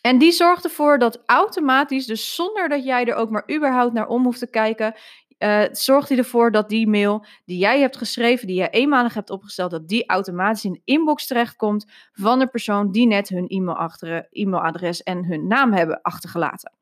en 0.04 0.18
die 0.18 0.32
zorgt 0.32 0.64
ervoor 0.64 0.98
dat 0.98 1.22
automatisch, 1.26 2.06
dus 2.06 2.34
zonder 2.34 2.68
dat 2.68 2.84
jij 2.84 3.04
er 3.04 3.14
ook 3.14 3.30
maar 3.30 3.52
überhaupt 3.54 3.92
naar 3.92 4.06
om 4.06 4.24
hoeft 4.24 4.38
te 4.38 4.50
kijken, 4.50 4.94
uh, 5.38 5.62
zorgt 5.70 6.08
hij 6.08 6.18
ervoor 6.18 6.50
dat 6.50 6.68
die 6.68 6.88
mail 6.88 7.24
die 7.44 7.58
jij 7.58 7.80
hebt 7.80 7.96
geschreven, 7.96 8.46
die 8.46 8.56
jij 8.56 8.70
eenmalig 8.70 9.14
hebt 9.14 9.30
opgesteld, 9.30 9.70
dat 9.70 9.88
die 9.88 10.06
automatisch 10.06 10.64
in 10.64 10.72
de 10.72 10.80
inbox 10.84 11.26
terechtkomt 11.26 11.86
van 12.12 12.38
de 12.38 12.46
persoon 12.46 12.90
die 12.90 13.06
net 13.06 13.28
hun 13.28 13.46
e-mail 13.46 13.76
achter, 13.76 14.26
e-mailadres 14.30 15.02
en 15.02 15.24
hun 15.24 15.46
naam 15.46 15.72
hebben 15.72 16.02
achtergelaten. 16.02 16.72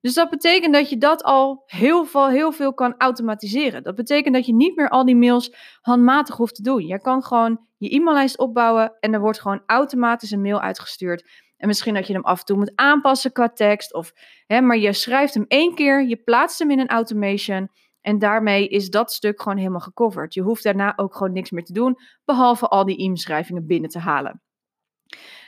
Dus 0.00 0.14
dat 0.14 0.30
betekent 0.30 0.74
dat 0.74 0.90
je 0.90 0.98
dat 0.98 1.22
al 1.22 1.62
heel 1.66 2.04
veel, 2.04 2.28
heel 2.28 2.52
veel 2.52 2.74
kan 2.74 2.94
automatiseren. 2.98 3.82
Dat 3.82 3.94
betekent 3.94 4.34
dat 4.34 4.46
je 4.46 4.54
niet 4.54 4.76
meer 4.76 4.88
al 4.88 5.04
die 5.04 5.16
mails 5.16 5.54
handmatig 5.80 6.36
hoeft 6.36 6.54
te 6.54 6.62
doen. 6.62 6.86
Je 6.86 7.00
kan 7.00 7.22
gewoon 7.22 7.60
je 7.78 7.94
e-maillijst 7.94 8.38
opbouwen 8.38 8.92
en 9.00 9.12
er 9.12 9.20
wordt 9.20 9.40
gewoon 9.40 9.62
automatisch 9.66 10.30
een 10.30 10.42
mail 10.42 10.60
uitgestuurd 10.60 11.46
En 11.58 11.66
misschien 11.66 11.94
dat 11.94 12.06
je 12.06 12.12
hem 12.12 12.24
af 12.24 12.38
en 12.38 12.44
toe 12.44 12.56
moet 12.56 12.72
aanpassen 12.74 13.32
qua 13.32 13.48
tekst. 13.48 13.94
Of, 13.94 14.12
hè, 14.46 14.60
maar 14.60 14.78
je 14.78 14.92
schrijft 14.92 15.34
hem 15.34 15.44
één 15.48 15.74
keer, 15.74 16.06
je 16.06 16.16
plaatst 16.16 16.58
hem 16.58 16.70
in 16.70 16.78
een 16.78 16.88
automation. 16.88 17.68
En 18.00 18.18
daarmee 18.18 18.68
is 18.68 18.90
dat 18.90 19.12
stuk 19.12 19.42
gewoon 19.42 19.58
helemaal 19.58 19.80
gecoverd. 19.80 20.34
Je 20.34 20.42
hoeft 20.42 20.62
daarna 20.62 20.92
ook 20.96 21.16
gewoon 21.16 21.32
niks 21.32 21.50
meer 21.50 21.64
te 21.64 21.72
doen, 21.72 21.98
behalve 22.24 22.68
al 22.68 22.84
die 22.84 22.98
e-mailschrijvingen 23.02 23.66
binnen 23.66 23.90
te 23.90 23.98
halen. 23.98 24.42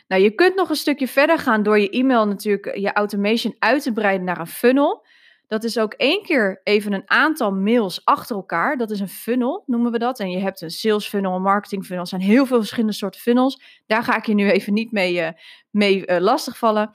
Nou, 0.09 0.23
je 0.23 0.31
kunt 0.31 0.55
nog 0.55 0.69
een 0.69 0.77
stukje 0.77 1.09
verder 1.09 1.39
gaan 1.39 1.63
door 1.63 1.79
je 1.79 1.91
e-mail 1.91 2.27
natuurlijk, 2.27 2.77
je 2.77 2.93
automation 2.93 3.57
uit 3.59 3.83
te 3.83 3.93
breiden 3.93 4.27
naar 4.27 4.39
een 4.39 4.47
funnel. 4.47 5.07
Dat 5.51 5.65
is 5.65 5.79
ook 5.79 5.93
één 5.93 6.23
keer 6.23 6.61
even 6.65 6.93
een 6.93 7.11
aantal 7.11 7.53
mails 7.53 8.05
achter 8.05 8.37
elkaar. 8.37 8.77
Dat 8.77 8.91
is 8.91 9.01
een 9.01 9.09
funnel, 9.09 9.63
noemen 9.67 9.93
we 9.93 9.99
dat. 9.99 10.21
En 10.21 10.31
je 10.31 10.39
hebt 10.39 10.61
een 10.61 10.71
sales 10.71 11.09
funnel, 11.09 11.35
een 11.35 11.43
marketing 11.43 11.85
funnel. 11.85 12.03
Er 12.03 12.09
zijn 12.09 12.21
heel 12.21 12.47
veel 12.47 12.59
verschillende 12.59 12.93
soorten 12.93 13.21
funnels. 13.21 13.83
Daar 13.87 14.05
ga 14.05 14.17
ik 14.17 14.27
je 14.27 14.35
nu 14.35 14.51
even 14.51 14.73
niet 14.73 14.93
mee, 14.93 15.15
uh, 15.15 15.29
mee 15.71 16.07
uh, 16.07 16.19
lastigvallen. 16.19 16.91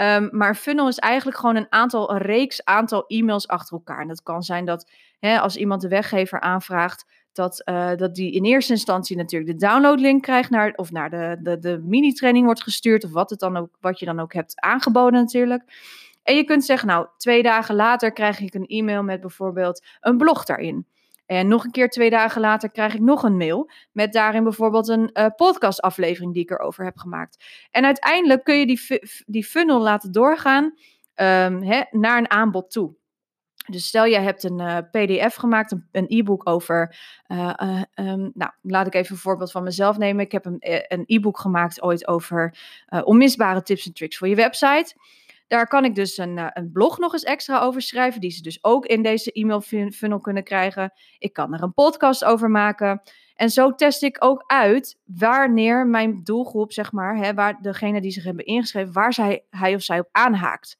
Um, 0.00 0.28
maar 0.32 0.54
funnel 0.54 0.88
is 0.88 0.98
eigenlijk 0.98 1.38
gewoon 1.38 1.56
een 1.56 1.66
aantal, 1.68 2.16
reeks 2.16 2.64
aantal 2.64 3.06
e-mails 3.06 3.48
achter 3.48 3.76
elkaar. 3.76 4.00
En 4.00 4.08
dat 4.08 4.22
kan 4.22 4.42
zijn 4.42 4.64
dat 4.64 4.90
hè, 5.18 5.40
als 5.40 5.56
iemand 5.56 5.80
de 5.80 5.88
weggever 5.88 6.40
aanvraagt, 6.40 7.04
dat, 7.32 7.62
uh, 7.68 7.94
dat 7.96 8.14
die 8.14 8.32
in 8.32 8.44
eerste 8.44 8.72
instantie 8.72 9.16
natuurlijk 9.16 9.50
de 9.50 9.66
downloadlink 9.66 10.22
krijgt 10.22 10.50
naar, 10.50 10.72
of 10.76 10.90
naar 10.90 11.10
de, 11.10 11.36
de, 11.42 11.58
de 11.58 11.82
mini-training 11.84 12.44
wordt 12.44 12.62
gestuurd, 12.62 13.04
of 13.04 13.10
wat, 13.10 13.30
het 13.30 13.38
dan 13.38 13.56
ook, 13.56 13.76
wat 13.80 13.98
je 13.98 14.06
dan 14.06 14.20
ook 14.20 14.32
hebt 14.32 14.60
aangeboden 14.60 15.20
natuurlijk. 15.20 15.62
En 16.22 16.36
je 16.36 16.44
kunt 16.44 16.64
zeggen, 16.64 16.88
nou, 16.88 17.06
twee 17.16 17.42
dagen 17.42 17.74
later 17.74 18.12
krijg 18.12 18.40
ik 18.40 18.54
een 18.54 18.66
e-mail 18.66 19.02
met 19.02 19.20
bijvoorbeeld 19.20 19.86
een 20.00 20.16
blog 20.16 20.44
daarin. 20.44 20.86
En 21.30 21.48
nog 21.48 21.64
een 21.64 21.70
keer 21.70 21.88
twee 21.88 22.10
dagen 22.10 22.40
later 22.40 22.70
krijg 22.70 22.94
ik 22.94 23.00
nog 23.00 23.22
een 23.22 23.36
mail 23.36 23.70
met 23.92 24.12
daarin 24.12 24.42
bijvoorbeeld 24.42 24.88
een 24.88 25.10
uh, 25.12 25.26
podcastaflevering 25.36 26.32
die 26.32 26.42
ik 26.42 26.50
erover 26.50 26.84
heb 26.84 26.96
gemaakt. 26.96 27.44
En 27.70 27.84
uiteindelijk 27.84 28.44
kun 28.44 28.58
je 28.58 28.66
die, 28.66 29.00
die 29.26 29.44
funnel 29.44 29.80
laten 29.80 30.12
doorgaan 30.12 30.64
um, 30.64 31.62
hè, 31.62 31.82
naar 31.90 32.18
een 32.18 32.30
aanbod 32.30 32.70
toe. 32.70 32.94
Dus 33.66 33.86
stel 33.86 34.04
je 34.04 34.18
hebt 34.18 34.42
een 34.42 34.60
uh, 34.60 34.78
PDF 34.90 35.34
gemaakt, 35.34 35.76
een 35.92 36.06
e-book 36.08 36.48
over. 36.48 36.96
Uh, 37.26 37.82
um, 37.94 38.30
nou, 38.34 38.52
laat 38.62 38.86
ik 38.86 38.94
even 38.94 39.14
een 39.14 39.20
voorbeeld 39.20 39.50
van 39.50 39.62
mezelf 39.62 39.98
nemen. 39.98 40.24
Ik 40.24 40.32
heb 40.32 40.44
een 40.44 41.04
e-book 41.06 41.38
gemaakt 41.38 41.82
ooit 41.82 42.06
over 42.06 42.58
onmisbare 43.04 43.62
tips 43.62 43.86
en 43.86 43.92
tricks 43.92 44.16
voor 44.16 44.28
je 44.28 44.34
website. 44.34 44.94
Daar 45.50 45.66
kan 45.66 45.84
ik 45.84 45.94
dus 45.94 46.18
een, 46.18 46.50
een 46.52 46.70
blog 46.72 46.98
nog 46.98 47.12
eens 47.12 47.22
extra 47.22 47.60
over 47.60 47.82
schrijven, 47.82 48.20
die 48.20 48.30
ze 48.30 48.42
dus 48.42 48.64
ook 48.64 48.86
in 48.86 49.02
deze 49.02 49.32
e-mail 49.32 49.60
funnel 49.90 50.20
kunnen 50.20 50.44
krijgen. 50.44 50.92
Ik 51.18 51.32
kan 51.32 51.54
er 51.54 51.62
een 51.62 51.74
podcast 51.74 52.24
over 52.24 52.50
maken. 52.50 53.02
En 53.34 53.50
zo 53.50 53.74
test 53.74 54.02
ik 54.02 54.16
ook 54.18 54.44
uit 54.46 54.98
wanneer 55.04 55.86
mijn 55.86 56.20
doelgroep, 56.24 56.72
zeg 56.72 56.92
maar, 56.92 57.16
hè, 57.16 57.34
waar 57.34 57.58
degene 57.62 58.00
die 58.00 58.10
zich 58.10 58.24
hebben 58.24 58.44
ingeschreven, 58.44 58.92
waar 58.92 59.12
zij, 59.12 59.44
hij 59.50 59.74
of 59.74 59.82
zij 59.82 59.98
op 59.98 60.08
aanhaakt. 60.12 60.78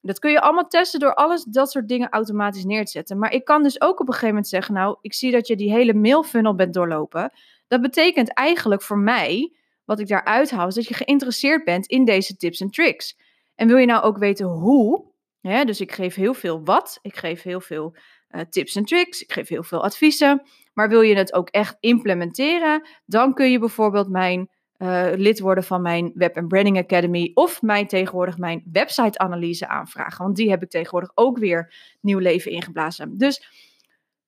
Dat 0.00 0.18
kun 0.18 0.30
je 0.30 0.40
allemaal 0.40 0.68
testen 0.68 1.00
door 1.00 1.14
alles 1.14 1.44
dat 1.44 1.70
soort 1.70 1.88
dingen 1.88 2.08
automatisch 2.08 2.64
neer 2.64 2.84
te 2.84 2.90
zetten. 2.90 3.18
Maar 3.18 3.32
ik 3.32 3.44
kan 3.44 3.62
dus 3.62 3.80
ook 3.80 4.00
op 4.00 4.06
een 4.06 4.12
gegeven 4.12 4.28
moment 4.28 4.48
zeggen, 4.48 4.74
nou, 4.74 4.96
ik 5.00 5.14
zie 5.14 5.30
dat 5.30 5.46
je 5.46 5.56
die 5.56 5.72
hele 5.72 5.94
mailfunnel 5.94 6.54
bent 6.54 6.74
doorlopen. 6.74 7.32
Dat 7.68 7.80
betekent 7.80 8.32
eigenlijk 8.32 8.82
voor 8.82 8.98
mij, 8.98 9.52
wat 9.84 10.00
ik 10.00 10.08
daaruit 10.08 10.50
haal, 10.50 10.66
is 10.66 10.74
dat 10.74 10.88
je 10.88 10.94
geïnteresseerd 10.94 11.64
bent 11.64 11.86
in 11.86 12.04
deze 12.04 12.36
tips 12.36 12.60
en 12.60 12.70
tricks. 12.70 13.21
En 13.54 13.68
wil 13.68 13.76
je 13.76 13.86
nou 13.86 14.02
ook 14.02 14.18
weten 14.18 14.46
hoe? 14.46 15.10
Dus 15.40 15.80
ik 15.80 15.92
geef 15.92 16.14
heel 16.14 16.34
veel 16.34 16.64
wat, 16.64 16.98
ik 17.02 17.16
geef 17.16 17.42
heel 17.42 17.60
veel 17.60 17.96
uh, 18.30 18.40
tips 18.40 18.76
en 18.76 18.84
tricks, 18.84 19.22
ik 19.22 19.32
geef 19.32 19.48
heel 19.48 19.62
veel 19.62 19.84
adviezen. 19.84 20.42
Maar 20.72 20.88
wil 20.88 21.00
je 21.00 21.16
het 21.16 21.32
ook 21.32 21.48
echt 21.48 21.76
implementeren, 21.80 22.88
dan 23.06 23.34
kun 23.34 23.50
je 23.50 23.58
bijvoorbeeld 23.58 24.08
mijn 24.08 24.50
uh, 24.78 25.10
lid 25.14 25.40
worden 25.40 25.64
van 25.64 25.82
mijn 25.82 26.10
Web 26.14 26.44
Branding 26.48 26.78
Academy 26.78 27.30
of 27.34 27.62
mijn 27.62 27.86
tegenwoordig 27.86 28.38
mijn 28.38 28.62
website 28.72 29.18
analyse 29.18 29.68
aanvragen. 29.68 30.24
Want 30.24 30.36
die 30.36 30.50
heb 30.50 30.62
ik 30.62 30.70
tegenwoordig 30.70 31.10
ook 31.14 31.38
weer 31.38 31.74
nieuw 32.00 32.18
leven 32.18 32.50
ingeblazen. 32.50 33.18
Dus 33.18 33.46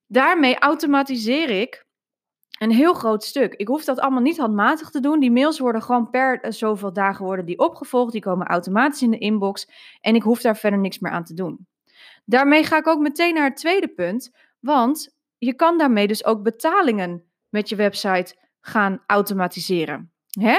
daarmee 0.06 0.58
automatiseer 0.58 1.50
ik 1.50 1.83
een 2.58 2.70
heel 2.70 2.94
groot 2.94 3.24
stuk. 3.24 3.54
Ik 3.54 3.68
hoef 3.68 3.84
dat 3.84 4.00
allemaal 4.00 4.22
niet 4.22 4.38
handmatig 4.38 4.90
te 4.90 5.00
doen. 5.00 5.20
Die 5.20 5.30
mails 5.30 5.58
worden 5.58 5.82
gewoon 5.82 6.10
per 6.10 6.44
uh, 6.44 6.50
zoveel 6.50 6.92
dagen 6.92 7.24
worden 7.24 7.44
die 7.44 7.58
opgevolgd. 7.58 8.12
Die 8.12 8.20
komen 8.20 8.46
automatisch 8.46 9.02
in 9.02 9.10
de 9.10 9.18
inbox. 9.18 9.68
En 10.00 10.14
ik 10.14 10.22
hoef 10.22 10.40
daar 10.40 10.56
verder 10.56 10.78
niks 10.78 10.98
meer 10.98 11.12
aan 11.12 11.24
te 11.24 11.34
doen. 11.34 11.66
Daarmee 12.24 12.64
ga 12.64 12.76
ik 12.76 12.86
ook 12.86 13.00
meteen 13.00 13.34
naar 13.34 13.48
het 13.48 13.56
tweede 13.56 13.88
punt. 13.88 14.30
Want 14.60 15.16
je 15.38 15.54
kan 15.54 15.78
daarmee 15.78 16.06
dus 16.06 16.24
ook 16.24 16.42
betalingen 16.42 17.24
met 17.48 17.68
je 17.68 17.76
website 17.76 18.36
gaan 18.60 19.02
automatiseren. 19.06 20.12
Hè? 20.40 20.58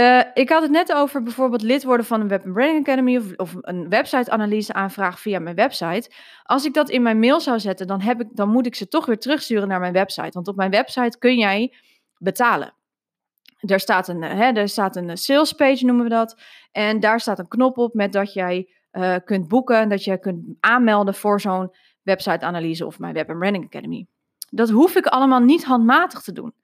Uh, 0.00 0.20
ik 0.34 0.48
had 0.48 0.62
het 0.62 0.70
net 0.70 0.92
over 0.92 1.22
bijvoorbeeld 1.22 1.62
lid 1.62 1.84
worden 1.84 2.06
van 2.06 2.20
een 2.20 2.28
Web 2.28 2.42
Branding 2.42 2.80
Academy 2.80 3.16
of, 3.16 3.24
of 3.36 3.54
een 3.60 3.88
website-analyse 3.88 4.72
aanvraag 4.72 5.20
via 5.20 5.38
mijn 5.38 5.56
website. 5.56 6.10
Als 6.42 6.64
ik 6.64 6.74
dat 6.74 6.90
in 6.90 7.02
mijn 7.02 7.18
mail 7.18 7.40
zou 7.40 7.60
zetten, 7.60 7.86
dan, 7.86 8.00
heb 8.00 8.20
ik, 8.20 8.28
dan 8.30 8.48
moet 8.48 8.66
ik 8.66 8.74
ze 8.74 8.88
toch 8.88 9.06
weer 9.06 9.18
terugsturen 9.18 9.68
naar 9.68 9.80
mijn 9.80 9.92
website. 9.92 10.30
Want 10.30 10.48
op 10.48 10.56
mijn 10.56 10.70
website 10.70 11.18
kun 11.18 11.38
jij 11.38 11.74
betalen. 12.18 12.74
Er 13.58 13.80
staat 13.80 14.08
een, 14.08 14.22
hè, 14.22 14.52
er 14.52 14.68
staat 14.68 14.96
een 14.96 15.16
sales 15.16 15.52
page, 15.52 15.84
noemen 15.84 16.04
we 16.04 16.10
dat. 16.10 16.40
En 16.72 17.00
daar 17.00 17.20
staat 17.20 17.38
een 17.38 17.48
knop 17.48 17.78
op 17.78 17.94
met 17.94 18.12
dat 18.12 18.32
jij 18.32 18.68
uh, 18.92 19.16
kunt 19.24 19.48
boeken, 19.48 19.88
dat 19.88 20.04
je 20.04 20.18
kunt 20.18 20.44
aanmelden 20.60 21.14
voor 21.14 21.40
zo'n 21.40 21.74
website-analyse 22.02 22.86
of 22.86 22.98
mijn 22.98 23.14
Web 23.14 23.26
Branding 23.26 23.64
Academy. 23.64 24.06
Dat 24.50 24.70
hoef 24.70 24.96
ik 24.96 25.06
allemaal 25.06 25.40
niet 25.40 25.64
handmatig 25.64 26.20
te 26.20 26.32
doen. 26.32 26.54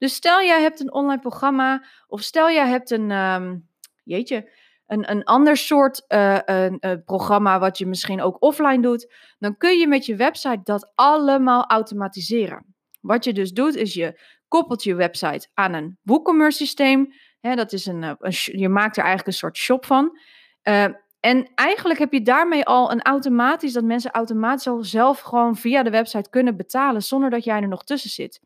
Dus 0.00 0.14
stel 0.14 0.42
jij 0.42 0.60
hebt 0.60 0.80
een 0.80 0.92
online 0.92 1.20
programma 1.20 1.84
of 2.06 2.20
stel 2.20 2.50
jij 2.50 2.68
hebt 2.68 2.90
een, 2.90 3.10
um, 3.10 3.68
jeetje, 4.04 4.50
een, 4.86 5.10
een 5.10 5.24
ander 5.24 5.56
soort 5.56 6.04
uh, 6.08 6.38
een, 6.44 6.76
een 6.80 7.04
programma 7.04 7.58
wat 7.58 7.78
je 7.78 7.86
misschien 7.86 8.22
ook 8.22 8.42
offline 8.42 8.82
doet, 8.82 9.12
dan 9.38 9.56
kun 9.56 9.78
je 9.78 9.86
met 9.86 10.06
je 10.06 10.16
website 10.16 10.60
dat 10.62 10.92
allemaal 10.94 11.64
automatiseren. 11.66 12.74
Wat 13.00 13.24
je 13.24 13.32
dus 13.32 13.52
doet 13.52 13.74
is 13.74 13.94
je 13.94 14.20
koppelt 14.48 14.82
je 14.82 14.94
website 14.94 15.48
aan 15.54 15.72
een 15.72 15.98
WooCommerce 16.02 16.58
systeem. 16.58 17.12
Dat 17.40 17.72
is 17.72 17.86
een, 17.86 18.02
een, 18.02 18.32
je 18.42 18.68
maakt 18.68 18.96
er 18.96 19.02
eigenlijk 19.02 19.26
een 19.26 19.40
soort 19.40 19.56
shop 19.56 19.84
van. 19.84 20.18
En 21.20 21.52
eigenlijk 21.54 21.98
heb 21.98 22.12
je 22.12 22.22
daarmee 22.22 22.64
al 22.64 22.92
een 22.92 23.02
automatisch, 23.02 23.72
dat 23.72 23.84
mensen 23.84 24.10
automatisch 24.10 24.66
al 24.66 24.84
zelf 24.84 25.20
gewoon 25.20 25.56
via 25.56 25.82
de 25.82 25.90
website 25.90 26.30
kunnen 26.30 26.56
betalen 26.56 27.02
zonder 27.02 27.30
dat 27.30 27.44
jij 27.44 27.60
er 27.60 27.68
nog 27.68 27.84
tussen 27.84 28.10
zit. 28.10 28.40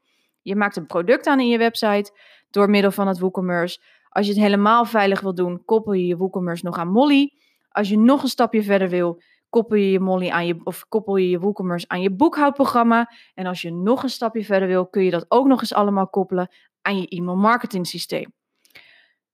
Je 0.45 0.57
maakt 0.57 0.77
een 0.77 0.87
product 0.87 1.27
aan 1.27 1.41
in 1.41 1.49
je 1.49 1.59
website 1.59 2.13
door 2.51 2.71
middel 2.71 2.91
van 2.91 3.09
het 3.09 3.19
WooCommerce. 3.19 3.79
Als 4.09 4.27
je 4.27 4.33
het 4.33 4.43
helemaal 4.43 4.85
veilig 4.85 5.21
wil 5.21 5.35
doen, 5.35 5.65
koppel 5.65 5.93
je 5.93 6.07
je 6.07 6.17
WooCommerce 6.17 6.65
nog 6.65 6.77
aan 6.77 6.89
Molly. 6.89 7.33
Als 7.69 7.89
je 7.89 7.99
nog 7.99 8.23
een 8.23 8.29
stapje 8.29 8.63
verder 8.63 8.89
wil, 8.89 9.23
koppel 9.49 9.77
je 9.77 9.91
je 9.91 10.01
Molly 10.01 10.29
aan 10.29 10.47
je, 10.47 10.61
of 10.65 10.89
koppel 10.89 11.17
je 11.17 11.29
je 11.29 11.39
WooCommerce 11.39 11.89
aan 11.89 12.03
je 12.03 12.11
boekhoudprogramma. 12.11 13.11
En 13.35 13.47
als 13.47 13.63
je 13.63 13.73
nog 13.73 14.03
een 14.03 14.09
stapje 14.09 14.45
verder 14.45 14.69
wil, 14.69 14.87
kun 14.87 15.05
je 15.05 15.11
dat 15.11 15.25
ook 15.29 15.47
nog 15.47 15.61
eens 15.61 15.75
allemaal 15.75 16.09
koppelen 16.09 16.49
aan 16.83 17.01
je 17.01 17.09
e-mail 17.09 17.37
marketing 17.37 17.87
systeem. 17.87 18.33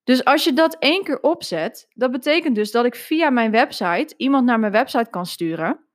Dus 0.05 0.25
als 0.25 0.45
je 0.45 0.53
dat 0.53 0.77
één 0.79 1.05
keer 1.05 1.21
opzet, 1.21 1.87
dat 1.95 2.11
betekent 2.11 2.55
dus 2.55 2.71
dat 2.71 2.85
ik 2.85 2.95
via 2.95 3.31
mijn 3.31 3.51
website 3.51 4.15
iemand 4.17 4.45
naar 4.45 4.61
mijn 4.61 4.73
website 4.73 5.11
kan 5.11 5.27
sturen. 5.27 5.90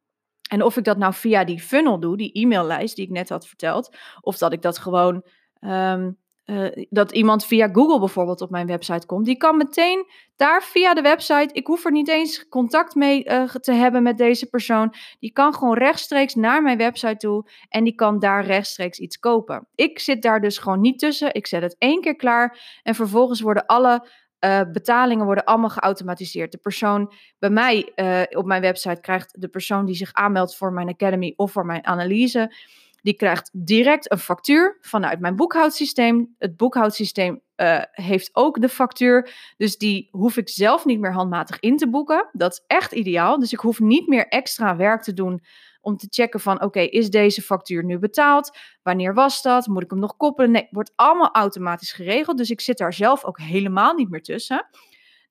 En 0.50 0.64
of 0.64 0.78
ik 0.78 0.84
dat 0.84 0.98
nou 0.98 1.14
via 1.14 1.44
die 1.44 1.60
funnel 1.60 2.00
doe, 2.00 2.18
die 2.18 2.32
e-maillijst 2.32 2.96
die 2.96 3.06
ik 3.06 3.12
net 3.12 3.30
had 3.30 3.48
verteld, 3.48 3.96
of 4.22 4.38
dat 4.38 4.54
ik 4.54 4.62
dat 4.62 4.78
gewoon, 4.78 5.24
um, 5.60 6.18
uh, 6.46 6.86
dat 6.90 7.12
iemand 7.12 7.46
via 7.46 7.70
Google 7.72 8.00
bijvoorbeeld 8.00 8.42
op 8.42 8.50
mijn 8.50 8.68
website 8.68 9.06
komt, 9.06 9.26
die 9.26 9.38
kan 9.38 9.58
meteen 9.58 10.06
daar 10.36 10.64
via 10.64 10.94
de 10.94 11.02
website, 11.02 11.50
ik 11.54 11.68
hoef 11.68 11.86
er 11.86 11.92
niet 11.92 12.08
eens 12.08 12.48
contact 12.48 12.96
mee 12.96 13.26
uh, 13.26 13.44
te 13.44 13.72
hebben 13.72 14.04
met 14.04 14.18
deze 14.18 14.46
persoon, 14.46 14.94
die 15.20 15.32
kan 15.32 15.54
gewoon 15.54 15.78
rechtstreeks 15.78 16.36
naar 16.36 16.62
mijn 16.62 16.78
website 16.78 17.18
toe 17.18 17.50
en 17.70 17.84
die 17.84 17.96
kan 17.96 18.20
daar 18.20 18.46
rechtstreeks 18.46 19.00
iets 19.00 19.20
kopen. 19.20 19.68
Ik 19.76 20.00
zit 20.00 20.22
daar 20.22 20.42
dus 20.42 20.58
gewoon 20.58 20.82
niet 20.82 21.00
tussen, 21.00 21.34
ik 21.34 21.48
zet 21.48 21.62
het 21.62 21.76
één 21.78 22.02
keer 22.02 22.16
klaar 22.16 22.80
en 22.84 22.96
vervolgens 22.96 23.42
worden 23.42 23.66
alle 23.66 24.08
uh, 24.46 24.62
betalingen 24.72 25.26
worden 25.26 25.44
allemaal 25.44 25.70
geautomatiseerd. 25.70 26.52
De 26.52 26.58
persoon 26.58 27.14
bij 27.40 27.50
mij 27.50 27.92
uh, 27.96 28.38
op 28.38 28.46
mijn 28.46 28.62
website 28.62 29.02
krijgt 29.02 29.42
de 29.42 29.48
persoon 29.48 29.86
die 29.86 29.96
zich 29.96 30.14
aanmeldt 30.14 30.56
voor 30.56 30.74
mijn 30.74 30.90
academy 30.90 31.34
of 31.36 31.52
voor 31.52 31.66
mijn 31.66 31.86
analyse, 31.86 32.56
die 33.02 33.16
krijgt 33.16 33.50
direct 33.54 34.12
een 34.12 34.18
factuur 34.18 34.78
vanuit 34.82 35.20
mijn 35.20 35.36
boekhoudsysteem. 35.36 36.36
Het 36.38 36.58
boekhoudsysteem 36.58 37.42
uh, 37.58 37.82
heeft 37.92 38.30
ook 38.34 38.62
de 38.62 38.70
factuur, 38.70 39.34
dus 39.58 39.78
die 39.78 40.08
hoef 40.12 40.38
ik 40.38 40.50
zelf 40.50 40.86
niet 40.86 41.00
meer 41.00 41.14
handmatig 41.14 41.60
in 41.60 41.78
te 41.78 41.90
boeken. 41.90 42.30
Dat 42.32 42.52
is 42.52 42.64
echt 42.68 42.92
ideaal. 42.92 43.40
Dus 43.40 43.54
ik 43.54 43.60
hoef 43.60 43.80
niet 43.80 44.08
meer 44.08 44.28
extra 44.28 44.76
werk 44.76 45.02
te 45.02 45.14
doen 45.14 45.42
om 45.86 45.98
te 45.98 46.08
checken 46.10 46.40
van 46.40 46.62
oké, 46.62 46.80
is 46.80 47.10
deze 47.10 47.42
factuur 47.42 47.84
nu 47.84 48.00
betaald? 48.00 48.58
Wanneer 48.84 49.14
was 49.14 49.42
dat? 49.42 49.68
Moet 49.68 49.84
ik 49.84 49.90
hem 49.90 50.00
nog 50.00 50.18
koppelen? 50.18 50.52
Nee, 50.52 50.68
wordt 50.72 50.92
allemaal 50.96 51.32
automatisch 51.32 51.92
geregeld. 51.92 52.38
Dus 52.38 52.50
ik 52.50 52.62
zit 52.62 52.78
daar 52.78 52.94
zelf 52.94 53.26
ook 53.26 53.40
helemaal 53.40 53.94
niet 53.94 54.10
meer 54.10 54.22
tussen. 54.22 54.68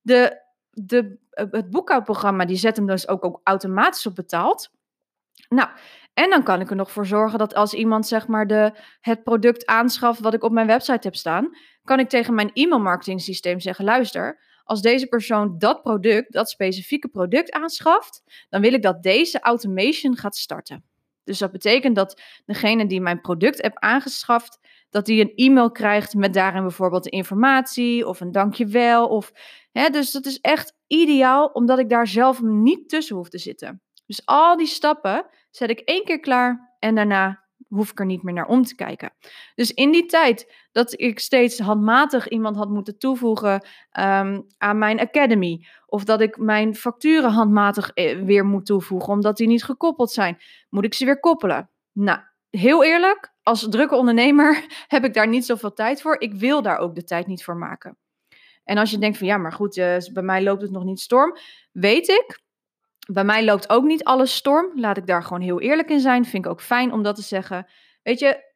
De, 0.02 0.42
de, 0.70 1.18
het 1.30 1.70
boekhoudprogramma 1.70 2.44
die 2.44 2.56
zet 2.56 2.76
hem 2.76 2.87
dus 2.87 3.08
ook, 3.08 3.25
ook 3.25 3.40
automatisch 3.44 4.06
op 4.06 4.14
betaald. 4.14 4.70
Nou, 5.49 5.68
en 6.14 6.30
dan 6.30 6.42
kan 6.42 6.61
ik 6.61 6.70
er 6.70 6.76
nog 6.76 6.90
voor 6.90 7.06
zorgen 7.06 7.38
dat 7.38 7.54
als 7.54 7.75
iemand 7.75 8.06
zeg 8.06 8.26
maar 8.26 8.46
de, 8.46 8.73
het 9.00 9.23
product 9.23 9.66
aanschaft 9.66 10.20
wat 10.20 10.34
ik 10.34 10.42
op 10.42 10.52
mijn 10.52 10.66
website 10.66 11.06
heb 11.06 11.14
staan, 11.14 11.56
kan 11.84 11.99
ik 11.99 12.08
tegen 12.08 12.34
mijn 12.34 12.50
e-mailmarketing 12.52 13.20
systeem 13.20 13.61
zeggen: 13.61 13.84
luister, 13.84 14.40
als 14.64 14.83
deze 14.83 15.06
persoon 15.06 15.59
dat 15.59 15.83
product, 15.83 16.33
dat 16.33 16.50
specifieke 16.50 17.09
product 17.09 17.52
aanschaft, 17.52 18.23
dan 18.49 18.61
wil 18.61 18.73
ik 18.73 18.83
dat 18.83 19.02
deze 19.02 19.40
automation 19.40 20.16
gaat 20.16 20.37
starten. 20.37 20.85
Dus 21.25 21.38
dat 21.38 21.52
betekent 21.52 21.97
dat 21.97 22.21
degene 22.44 22.87
die 22.87 23.00
mijn 23.00 23.21
product 23.21 23.62
heeft 23.62 23.78
aangeschaft, 23.78 24.59
dat 24.90 25.06
die 25.06 25.21
een 25.21 25.33
e-mail 25.35 25.71
krijgt 25.71 26.14
met 26.14 26.35
daarin 26.35 26.62
bijvoorbeeld 26.62 27.04
de 27.04 27.11
informatie 27.11 28.06
of 28.06 28.21
een 28.21 28.33
dankjewel. 28.33 29.09
Of, 29.09 29.33
hè, 29.73 29.88
dus 29.88 30.11
dat 30.11 30.26
is 30.26 30.40
echt 30.40 30.76
ideaal, 30.87 31.47
omdat 31.47 31.78
ik 31.78 31.88
daar 31.88 32.06
zelf 32.06 32.42
niet 32.42 32.88
tussen 32.88 33.16
hoef 33.16 33.28
te 33.28 33.38
zitten. 33.38 33.83
Dus 34.06 34.23
al 34.25 34.56
die 34.56 34.66
stappen 34.66 35.26
zet 35.50 35.71
ik 35.71 35.78
één 35.78 36.04
keer 36.04 36.21
klaar 36.21 36.75
en 36.78 36.94
daarna 36.94 37.43
hoef 37.75 37.90
ik 37.90 38.00
er 38.00 38.07
niet 38.07 38.23
meer 38.23 38.35
naar 38.35 38.47
om 38.47 38.64
te 38.64 38.75
kijken. 38.75 39.12
Dus 39.54 39.73
in 39.73 39.93
die 39.93 40.07
tijd 40.07 40.66
dat 40.73 41.00
ik 41.00 41.19
steeds 41.19 41.59
handmatig 41.59 42.28
iemand 42.28 42.57
had 42.57 42.69
moeten 42.69 42.99
toevoegen 42.99 43.66
ehm, 43.90 44.40
aan 44.59 44.78
mijn 44.78 45.00
academy, 45.00 45.66
of 45.87 46.04
dat 46.04 46.21
ik 46.21 46.37
mijn 46.38 46.75
facturen 46.75 47.31
handmatig 47.31 47.90
eh, 47.90 48.23
weer 48.23 48.45
moet 48.45 48.66
toevoegen 48.66 49.12
omdat 49.12 49.37
die 49.37 49.47
niet 49.47 49.64
gekoppeld 49.64 50.11
zijn, 50.11 50.38
moet 50.69 50.85
ik 50.85 50.95
ze 50.95 51.04
weer 51.04 51.21
koppelen. 51.21 51.71
Nou, 51.93 52.19
heel 52.50 52.85
eerlijk, 52.85 53.33
als 53.43 53.66
drukke 53.69 53.95
ondernemer 53.95 54.64
heb 54.95 55.04
ik 55.04 55.14
daar 55.14 55.28
niet 55.28 55.47
zoveel 55.47 55.73
tijd 55.73 56.02
voor. 56.02 56.21
Ik 56.21 56.35
wil 56.35 56.62
daar 56.62 56.78
ook 56.78 56.95
de 56.95 57.04
tijd 57.04 57.26
niet 57.26 57.45
voor 57.45 57.57
maken. 57.57 57.99
En 58.64 58.78
als 58.78 58.90
je 58.90 58.99
denkt 58.99 59.19
van 59.19 59.26
ja, 59.26 59.37
maar 59.37 59.52
goed, 59.52 59.76
uh, 59.76 59.97
bij 60.12 60.23
mij 60.23 60.43
loopt 60.43 60.62
het 60.62 60.71
nog 60.71 60.85
niet 60.85 61.00
storm, 61.00 61.37
weet 61.73 62.09
ik 62.09 62.43
bij 63.12 63.25
mij 63.25 63.44
loopt 63.44 63.70
ook 63.70 63.84
niet 63.84 64.04
alles 64.04 64.34
storm. 64.34 64.80
Laat 64.80 64.96
ik 64.96 65.06
daar 65.06 65.23
gewoon 65.23 65.42
heel 65.42 65.61
eerlijk 65.61 65.90
in 65.90 66.00
zijn. 66.00 66.25
Vind 66.25 66.44
ik 66.44 66.50
ook 66.50 66.62
fijn 66.62 66.92
om 66.92 67.02
dat 67.02 67.16
te 67.16 67.23
zeggen. 67.23 67.66
Weet 68.02 68.18
je, 68.18 68.52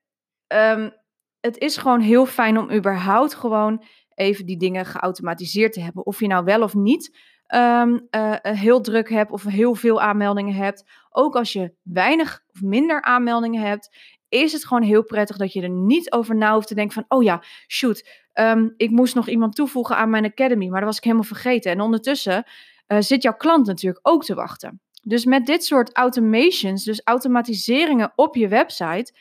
um, 0.54 0.92
het 1.40 1.58
is 1.58 1.76
gewoon 1.76 2.00
heel 2.00 2.26
fijn 2.26 2.58
om 2.58 2.72
überhaupt 2.72 3.34
gewoon 3.34 3.84
even 4.14 4.46
die 4.46 4.58
dingen 4.58 4.86
geautomatiseerd 4.86 5.72
te 5.72 5.80
hebben. 5.80 6.06
Of 6.06 6.20
je 6.20 6.26
nou 6.26 6.44
wel 6.44 6.62
of 6.62 6.74
niet 6.74 7.18
um, 7.54 8.08
uh, 8.10 8.34
heel 8.42 8.80
druk 8.80 9.08
hebt 9.08 9.30
of 9.30 9.44
heel 9.44 9.74
veel 9.74 10.00
aanmeldingen 10.00 10.54
hebt. 10.54 10.84
Ook 11.10 11.36
als 11.36 11.52
je 11.52 11.74
weinig 11.82 12.42
of 12.52 12.62
minder 12.62 13.02
aanmeldingen 13.02 13.62
hebt, 13.62 13.96
is 14.28 14.52
het 14.52 14.66
gewoon 14.66 14.82
heel 14.82 15.04
prettig 15.04 15.36
dat 15.36 15.52
je 15.52 15.62
er 15.62 15.70
niet 15.70 16.12
over 16.12 16.36
na 16.36 16.54
hoeft 16.54 16.68
te 16.68 16.74
denken 16.74 16.94
van, 16.94 17.18
oh 17.18 17.22
ja, 17.22 17.42
shoot, 17.66 18.26
um, 18.34 18.74
ik 18.76 18.90
moest 18.90 19.14
nog 19.14 19.28
iemand 19.28 19.54
toevoegen 19.54 19.96
aan 19.96 20.10
mijn 20.10 20.24
academy, 20.24 20.68
maar 20.68 20.80
dat 20.80 20.88
was 20.88 20.96
ik 20.96 21.04
helemaal 21.04 21.24
vergeten. 21.24 21.72
En 21.72 21.80
ondertussen 21.80 22.44
uh, 22.88 22.98
zit 23.00 23.22
jouw 23.22 23.36
klant 23.36 23.66
natuurlijk 23.66 24.08
ook 24.08 24.24
te 24.24 24.34
wachten. 24.34 24.80
Dus 25.02 25.24
met 25.24 25.46
dit 25.46 25.64
soort 25.64 25.96
automations, 25.96 26.84
dus 26.84 27.00
automatiseringen 27.04 28.12
op 28.14 28.36
je 28.36 28.48
website, 28.48 29.12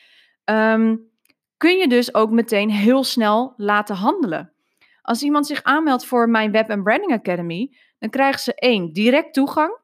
um, 0.45 1.09
kun 1.57 1.77
je 1.77 1.87
dus 1.87 2.13
ook 2.13 2.31
meteen 2.31 2.69
heel 2.69 3.03
snel 3.03 3.53
laten 3.57 3.95
handelen. 3.95 4.53
Als 5.01 5.21
iemand 5.21 5.47
zich 5.47 5.63
aanmeldt 5.63 6.05
voor 6.05 6.29
mijn 6.29 6.51
Web 6.51 6.69
and 6.69 6.83
Branding 6.83 7.11
Academy, 7.11 7.75
dan 7.99 8.09
krijgen 8.09 8.41
ze 8.41 8.55
één 8.55 8.93
direct 8.93 9.33
toegang. 9.33 9.79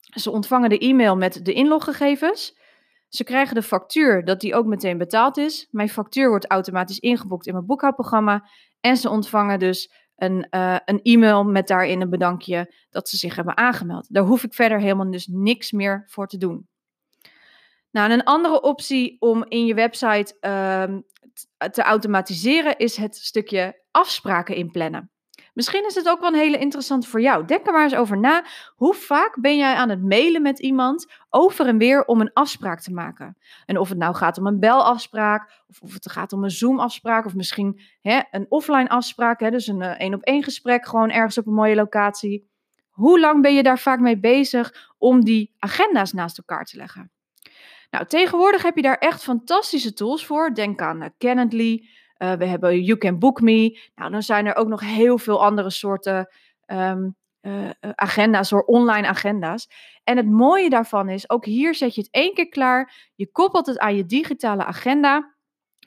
Ze 0.00 0.30
ontvangen 0.30 0.70
de 0.70 0.78
e-mail 0.78 1.16
met 1.16 1.44
de 1.44 1.52
inloggegevens. 1.52 2.56
Ze 3.08 3.24
krijgen 3.24 3.54
de 3.54 3.62
factuur, 3.62 4.24
dat 4.24 4.40
die 4.40 4.54
ook 4.54 4.66
meteen 4.66 4.98
betaald 4.98 5.36
is. 5.36 5.68
Mijn 5.70 5.88
factuur 5.88 6.28
wordt 6.28 6.50
automatisch 6.50 6.98
ingeboekt 6.98 7.46
in 7.46 7.52
mijn 7.52 7.66
boekhoudprogramma. 7.66 8.48
En 8.80 8.96
ze 8.96 9.10
ontvangen 9.10 9.58
dus 9.58 9.92
een, 10.18 10.46
uh, 10.50 10.76
een 10.84 11.02
e-mail 11.02 11.44
met 11.44 11.68
daarin 11.68 12.00
een 12.00 12.10
bedankje 12.10 12.72
dat 12.90 13.08
ze 13.08 13.16
zich 13.16 13.36
hebben 13.36 13.56
aangemeld. 13.56 14.14
Daar 14.14 14.24
hoef 14.24 14.44
ik 14.44 14.54
verder 14.54 14.80
helemaal 14.80 15.10
dus 15.10 15.26
niks 15.26 15.72
meer 15.72 16.04
voor 16.06 16.26
te 16.26 16.38
doen. 16.38 16.68
Nou, 17.90 18.12
een 18.12 18.24
andere 18.24 18.62
optie 18.62 19.16
om 19.20 19.44
in 19.48 19.66
je 19.66 19.74
website 19.74 20.36
uh, 20.40 20.98
te 21.70 21.82
automatiseren 21.82 22.78
is 22.78 22.96
het 22.96 23.16
stukje 23.16 23.82
afspraken 23.90 24.54
inplannen. 24.54 25.10
Misschien 25.58 25.86
is 25.86 25.94
het 25.94 26.08
ook 26.08 26.20
wel 26.20 26.28
een 26.28 26.38
hele 26.38 26.58
interessante 26.58 27.08
voor 27.08 27.20
jou. 27.20 27.44
Denk 27.44 27.66
er 27.66 27.72
maar 27.72 27.82
eens 27.82 27.94
over 27.94 28.18
na. 28.18 28.44
Hoe 28.76 28.94
vaak 28.94 29.40
ben 29.40 29.56
jij 29.56 29.74
aan 29.74 29.88
het 29.88 30.02
mailen 30.02 30.42
met 30.42 30.58
iemand 30.58 31.06
over 31.30 31.66
en 31.66 31.78
weer 31.78 32.04
om 32.04 32.20
een 32.20 32.32
afspraak 32.32 32.80
te 32.80 32.92
maken? 32.92 33.36
En 33.66 33.78
of 33.78 33.88
het 33.88 33.98
nou 33.98 34.14
gaat 34.14 34.38
om 34.38 34.46
een 34.46 34.60
belafspraak, 34.60 35.62
of 35.68 35.80
of 35.80 35.92
het 35.92 36.10
gaat 36.10 36.32
om 36.32 36.44
een 36.44 36.50
Zoom-afspraak, 36.50 37.24
of 37.24 37.34
misschien 37.34 37.80
hè, 38.00 38.20
een 38.30 38.46
offline 38.48 38.88
afspraak, 38.88 39.40
hè, 39.40 39.50
dus 39.50 39.66
een 39.66 39.82
eh, 39.82 39.90
één 39.90 40.14
op 40.14 40.22
één 40.22 40.42
gesprek, 40.42 40.86
gewoon 40.86 41.10
ergens 41.10 41.38
op 41.38 41.46
een 41.46 41.54
mooie 41.54 41.74
locatie. 41.74 42.50
Hoe 42.90 43.20
lang 43.20 43.42
ben 43.42 43.54
je 43.54 43.62
daar 43.62 43.78
vaak 43.78 44.00
mee 44.00 44.18
bezig 44.18 44.92
om 44.98 45.24
die 45.24 45.54
agenda's 45.58 46.12
naast 46.12 46.38
elkaar 46.38 46.64
te 46.64 46.76
leggen? 46.76 47.10
Nou, 47.90 48.06
tegenwoordig 48.06 48.62
heb 48.62 48.76
je 48.76 48.82
daar 48.82 48.98
echt 48.98 49.22
fantastische 49.22 49.92
tools 49.92 50.26
voor. 50.26 50.54
Denk 50.54 50.80
aan 50.80 51.02
uh, 51.02 51.08
Calendly, 51.18 51.88
uh, 52.18 52.32
we 52.32 52.44
hebben 52.44 52.82
You 52.82 52.98
Can 52.98 53.18
Book 53.18 53.40
Me. 53.40 53.80
Nou, 53.94 54.10
dan 54.10 54.22
zijn 54.22 54.46
er 54.46 54.56
ook 54.56 54.68
nog 54.68 54.80
heel 54.80 55.18
veel 55.18 55.44
andere 55.44 55.70
soorten 55.70 56.28
um, 56.66 57.16
uh, 57.42 57.70
agenda's, 57.80 58.50
hoor, 58.50 58.62
online 58.62 59.06
agenda's. 59.06 59.68
En 60.04 60.16
het 60.16 60.26
mooie 60.26 60.70
daarvan 60.70 61.08
is, 61.08 61.30
ook 61.30 61.44
hier 61.44 61.74
zet 61.74 61.94
je 61.94 62.00
het 62.00 62.10
één 62.10 62.34
keer 62.34 62.48
klaar. 62.48 63.10
Je 63.14 63.30
koppelt 63.32 63.66
het 63.66 63.78
aan 63.78 63.96
je 63.96 64.06
digitale 64.06 64.64
agenda. 64.64 65.34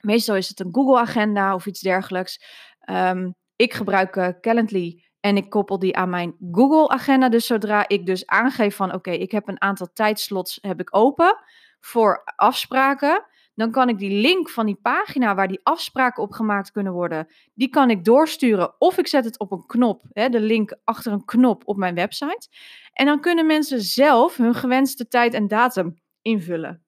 Meestal 0.01 0.35
is 0.35 0.49
het 0.49 0.59
een 0.59 0.69
Google-agenda 0.71 1.53
of 1.53 1.65
iets 1.65 1.79
dergelijks. 1.79 2.43
Um, 2.89 3.35
ik 3.55 3.73
gebruik 3.73 4.37
Calendly 4.41 5.03
en 5.19 5.37
ik 5.37 5.49
koppel 5.49 5.79
die 5.79 5.97
aan 5.97 6.09
mijn 6.09 6.35
Google-agenda. 6.51 7.29
Dus 7.29 7.45
zodra 7.45 7.87
ik 7.87 8.05
dus 8.05 8.25
aangeef 8.25 8.75
van, 8.75 8.93
oké, 8.93 9.11
ik 9.11 9.31
heb 9.31 9.47
een 9.47 9.61
aantal 9.61 9.89
tijdslots 9.93 10.57
heb 10.61 10.79
ik 10.79 10.95
open 10.95 11.43
voor 11.79 12.23
afspraken 12.35 13.25
dan 13.61 13.71
kan 13.71 13.89
ik 13.89 13.97
die 13.97 14.21
link 14.21 14.49
van 14.49 14.65
die 14.65 14.79
pagina 14.81 15.35
waar 15.35 15.47
die 15.47 15.59
afspraken 15.63 16.23
op 16.23 16.31
gemaakt 16.31 16.71
kunnen 16.71 16.93
worden, 16.93 17.27
die 17.53 17.69
kan 17.69 17.89
ik 17.89 18.03
doorsturen 18.03 18.75
of 18.77 18.97
ik 18.97 19.07
zet 19.07 19.25
het 19.25 19.39
op 19.39 19.51
een 19.51 19.65
knop, 19.65 20.03
hè, 20.13 20.29
de 20.29 20.39
link 20.39 20.77
achter 20.83 21.11
een 21.11 21.25
knop 21.25 21.61
op 21.65 21.77
mijn 21.77 21.95
website. 21.95 22.47
En 22.93 23.05
dan 23.05 23.21
kunnen 23.21 23.45
mensen 23.45 23.81
zelf 23.81 24.37
hun 24.37 24.53
gewenste 24.55 25.07
tijd 25.07 25.33
en 25.33 25.47
datum 25.47 26.01
invullen. 26.21 26.83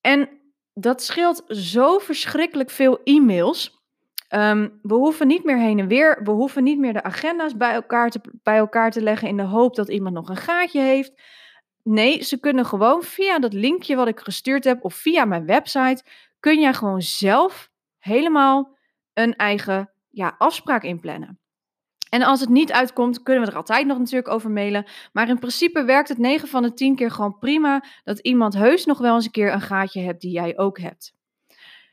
En 0.00 0.28
dat 0.74 1.02
scheelt 1.02 1.44
zo 1.46 1.98
verschrikkelijk 1.98 2.70
veel 2.70 3.00
e-mails. 3.04 3.78
Um, 4.34 4.78
we 4.82 4.94
hoeven 4.94 5.26
niet 5.26 5.44
meer 5.44 5.58
heen 5.58 5.78
en 5.78 5.88
weer. 5.88 6.20
We 6.24 6.30
hoeven 6.30 6.62
niet 6.62 6.78
meer 6.78 6.92
de 6.92 7.02
agenda's 7.02 7.56
bij 7.56 7.72
elkaar, 7.72 8.10
te, 8.10 8.20
bij 8.42 8.56
elkaar 8.56 8.90
te 8.90 9.02
leggen 9.02 9.28
in 9.28 9.36
de 9.36 9.42
hoop 9.42 9.74
dat 9.74 9.88
iemand 9.88 10.14
nog 10.14 10.28
een 10.28 10.36
gaatje 10.36 10.80
heeft. 10.80 11.22
Nee, 11.82 12.22
ze 12.22 12.40
kunnen 12.40 12.66
gewoon 12.66 13.02
via 13.02 13.38
dat 13.38 13.52
linkje 13.52 13.96
wat 13.96 14.08
ik 14.08 14.20
gestuurd 14.20 14.64
heb 14.64 14.84
of 14.84 14.94
via 14.94 15.24
mijn 15.24 15.46
website, 15.46 16.04
kun 16.40 16.60
jij 16.60 16.74
gewoon 16.74 17.02
zelf 17.02 17.70
helemaal 17.98 18.76
een 19.14 19.36
eigen 19.36 19.90
ja, 20.10 20.34
afspraak 20.38 20.82
inplannen. 20.82 21.40
En 22.10 22.22
als 22.22 22.40
het 22.40 22.48
niet 22.48 22.72
uitkomt, 22.72 23.22
kunnen 23.22 23.44
we 23.44 23.50
er 23.50 23.56
altijd 23.56 23.86
nog 23.86 23.98
natuurlijk 23.98 24.28
over 24.28 24.50
mailen. 24.50 24.86
Maar 25.12 25.28
in 25.28 25.38
principe 25.38 25.84
werkt 25.84 26.08
het 26.08 26.18
9 26.18 26.48
van 26.48 26.62
de 26.62 26.74
10 26.74 26.96
keer 26.96 27.10
gewoon 27.10 27.38
prima 27.38 27.84
dat 28.04 28.18
iemand 28.18 28.54
heus 28.54 28.84
nog 28.84 28.98
wel 28.98 29.14
eens 29.14 29.24
een 29.24 29.30
keer 29.30 29.52
een 29.52 29.60
gaatje 29.60 30.00
hebt 30.00 30.20
die 30.20 30.32
jij 30.32 30.58
ook 30.58 30.78
hebt. 30.78 31.14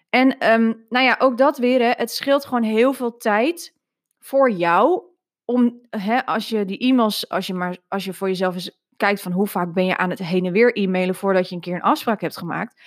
En 0.10 0.54
um, 0.54 0.86
nou 0.90 1.06
ja, 1.06 1.16
ook 1.20 1.38
dat 1.38 1.58
weer, 1.58 1.80
hè, 1.82 1.92
het 1.96 2.12
scheelt 2.12 2.46
gewoon 2.46 2.64
heel 2.64 2.94
veel 2.94 3.18
tijd 3.18 3.74
voor 4.20 4.52
jou 4.52 5.02
om, 5.46 5.82
hè, 5.90 6.26
als 6.26 6.50
je 6.50 6.66
die 6.66 6.78
e-mails, 6.78 7.30
als 7.30 7.48
je, 7.48 7.54
maar, 7.54 7.78
als 7.88 8.06
je 8.06 8.14
voor 8.14 8.28
jezelf 8.28 8.54
eens 8.54 8.78
kijkt 8.98 9.22
van 9.22 9.32
hoe 9.32 9.48
vaak 9.48 9.74
ben 9.74 9.86
je 9.86 9.98
aan 9.98 10.10
het 10.10 10.20
heen 10.20 10.46
en 10.46 10.52
weer 10.52 10.78
e-mailen 10.78 11.16
voordat 11.16 11.50
je 11.50 11.56
een 11.56 11.62
keer 11.62 11.76
een 11.76 11.82
afspraak 11.82 12.22
hebt 12.22 12.38
gemaakt, 12.38 12.82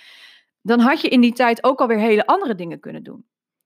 dan 0.61 0.79
had 0.79 1.01
je 1.01 1.07
in 1.07 1.21
die 1.21 1.33
tijd 1.33 1.63
ook 1.63 1.79
alweer 1.79 1.97
hele 1.97 2.25
andere 2.25 2.55
dingen 2.55 2.79
kunnen 2.79 3.03
doen. 3.03 3.25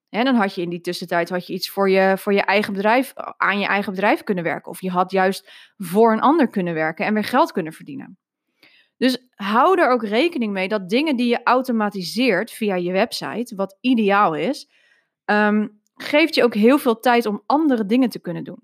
En 0.09 0.25
dan 0.25 0.35
had 0.35 0.55
je 0.55 0.61
in 0.61 0.69
die 0.69 0.81
tussentijd 0.81 1.29
had 1.29 1.47
je 1.47 1.53
iets 1.53 1.69
voor 1.69 1.89
je, 1.89 2.17
voor 2.17 2.33
je 2.33 2.41
eigen 2.41 2.73
bedrijf, 2.73 3.13
aan 3.37 3.59
je 3.59 3.65
eigen 3.65 3.91
bedrijf 3.91 4.23
kunnen 4.23 4.43
werken. 4.43 4.71
Of 4.71 4.81
je 4.81 4.89
had 4.89 5.11
juist 5.11 5.73
voor 5.77 6.13
een 6.13 6.21
ander 6.21 6.49
kunnen 6.49 6.73
werken 6.73 7.05
en 7.05 7.13
weer 7.13 7.23
geld 7.23 7.51
kunnen 7.51 7.73
verdienen. 7.73 8.17
Dus 8.97 9.27
hou 9.35 9.81
er 9.81 9.89
ook 9.89 10.03
rekening 10.03 10.53
mee 10.53 10.67
dat 10.67 10.89
dingen 10.89 11.15
die 11.15 11.27
je 11.27 11.43
automatiseert 11.43 12.51
via 12.51 12.75
je 12.75 12.91
website, 12.91 13.55
wat 13.55 13.77
ideaal 13.81 14.35
is, 14.35 14.69
um, 15.25 15.81
geeft 15.95 16.35
je 16.35 16.43
ook 16.43 16.53
heel 16.53 16.77
veel 16.77 16.99
tijd 16.99 17.25
om 17.25 17.43
andere 17.45 17.85
dingen 17.85 18.09
te 18.09 18.19
kunnen 18.19 18.43
doen. 18.43 18.59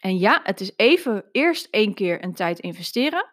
En 0.00 0.18
ja, 0.18 0.40
het 0.42 0.60
is 0.60 0.72
even 0.76 1.24
eerst 1.32 1.68
één 1.70 1.94
keer 1.94 2.24
een 2.24 2.34
tijd 2.34 2.58
investeren. 2.58 3.24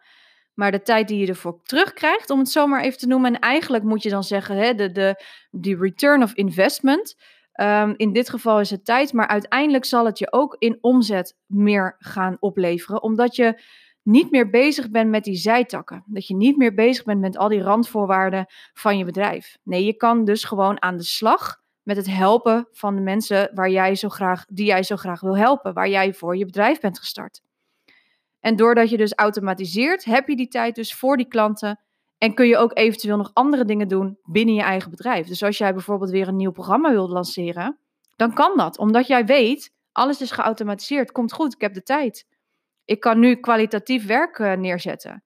Maar 0.54 0.70
de 0.70 0.82
tijd 0.82 1.08
die 1.08 1.18
je 1.18 1.26
ervoor 1.26 1.60
terugkrijgt, 1.62 2.30
om 2.30 2.38
het 2.38 2.48
zo 2.48 2.66
maar 2.66 2.82
even 2.82 2.98
te 2.98 3.06
noemen. 3.06 3.34
En 3.34 3.40
eigenlijk 3.40 3.84
moet 3.84 4.02
je 4.02 4.10
dan 4.10 4.24
zeggen, 4.24 4.56
hè, 4.56 4.74
de, 4.74 4.92
de, 4.92 5.24
de 5.50 5.76
return 5.76 6.22
of 6.22 6.34
investment. 6.34 7.16
Um, 7.60 7.94
in 7.96 8.12
dit 8.12 8.28
geval 8.28 8.60
is 8.60 8.70
het 8.70 8.84
tijd, 8.84 9.12
maar 9.12 9.26
uiteindelijk 9.26 9.84
zal 9.84 10.04
het 10.04 10.18
je 10.18 10.32
ook 10.32 10.56
in 10.58 10.78
omzet 10.80 11.36
meer 11.46 11.96
gaan 11.98 12.36
opleveren. 12.40 13.02
Omdat 13.02 13.36
je 13.36 13.62
niet 14.02 14.30
meer 14.30 14.50
bezig 14.50 14.90
bent 14.90 15.10
met 15.10 15.24
die 15.24 15.36
zijtakken. 15.36 16.04
Dat 16.06 16.26
je 16.26 16.36
niet 16.36 16.56
meer 16.56 16.74
bezig 16.74 17.04
bent 17.04 17.20
met 17.20 17.36
al 17.36 17.48
die 17.48 17.62
randvoorwaarden 17.62 18.46
van 18.72 18.98
je 18.98 19.04
bedrijf. 19.04 19.56
Nee, 19.62 19.84
je 19.84 19.94
kan 19.94 20.24
dus 20.24 20.44
gewoon 20.44 20.82
aan 20.82 20.96
de 20.96 21.02
slag 21.02 21.62
met 21.84 21.96
het 21.96 22.06
helpen 22.06 22.68
van 22.72 22.94
de 22.94 23.00
mensen 23.00 23.50
waar 23.54 23.70
jij 23.70 23.94
zo 23.94 24.08
graag, 24.08 24.44
die 24.48 24.66
jij 24.66 24.82
zo 24.82 24.96
graag 24.96 25.20
wil 25.20 25.36
helpen, 25.36 25.74
waar 25.74 25.88
jij 25.88 26.14
voor 26.14 26.36
je 26.36 26.44
bedrijf 26.44 26.80
bent 26.80 26.98
gestart. 26.98 27.42
En 28.40 28.56
doordat 28.56 28.90
je 28.90 28.96
dus 28.96 29.14
automatiseert, 29.14 30.04
heb 30.04 30.28
je 30.28 30.36
die 30.36 30.48
tijd 30.48 30.74
dus 30.74 30.94
voor 30.94 31.16
die 31.16 31.28
klanten 31.28 31.80
en 32.18 32.34
kun 32.34 32.46
je 32.46 32.56
ook 32.56 32.76
eventueel 32.78 33.16
nog 33.16 33.30
andere 33.32 33.64
dingen 33.64 33.88
doen 33.88 34.18
binnen 34.24 34.54
je 34.54 34.62
eigen 34.62 34.90
bedrijf. 34.90 35.26
Dus 35.26 35.42
als 35.42 35.58
jij 35.58 35.72
bijvoorbeeld 35.72 36.10
weer 36.10 36.28
een 36.28 36.36
nieuw 36.36 36.52
programma 36.52 36.90
wilt 36.90 37.10
lanceren, 37.10 37.78
dan 38.16 38.34
kan 38.34 38.56
dat, 38.56 38.78
omdat 38.78 39.06
jij 39.06 39.24
weet, 39.24 39.72
Alles 39.94 40.20
is 40.20 40.30
geautomatiseerd. 40.30 41.12
Komt 41.12 41.32
goed, 41.32 41.54
ik 41.54 41.60
heb 41.60 41.74
de 41.74 41.82
tijd. 41.82 42.26
Ik 42.84 43.00
kan 43.00 43.18
nu 43.18 43.34
kwalitatief 43.34 44.06
werk 44.06 44.38
uh, 44.38 44.52
neerzetten. 44.52 45.24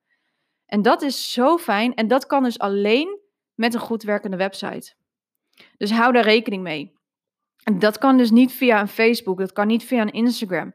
En 0.65 0.81
dat 0.81 1.01
is 1.01 1.31
zo 1.31 1.57
fijn. 1.57 1.93
En 1.93 2.07
dat 2.07 2.25
kan 2.25 2.43
dus 2.43 2.59
alleen 2.59 3.19
met 3.53 3.73
een 3.73 3.79
goed 3.79 4.03
werkende 4.03 4.37
website. 4.37 4.93
Dus 5.77 5.91
hou 5.91 6.13
daar 6.13 6.23
rekening 6.23 6.63
mee. 6.63 6.93
En 7.63 7.79
dat 7.79 7.97
kan 7.97 8.17
dus 8.17 8.31
niet 8.31 8.51
via 8.51 8.79
een 8.79 8.87
Facebook, 8.87 9.39
dat 9.39 9.53
kan 9.53 9.67
niet 9.67 9.83
via 9.83 10.01
een 10.01 10.11
Instagram. 10.11 10.73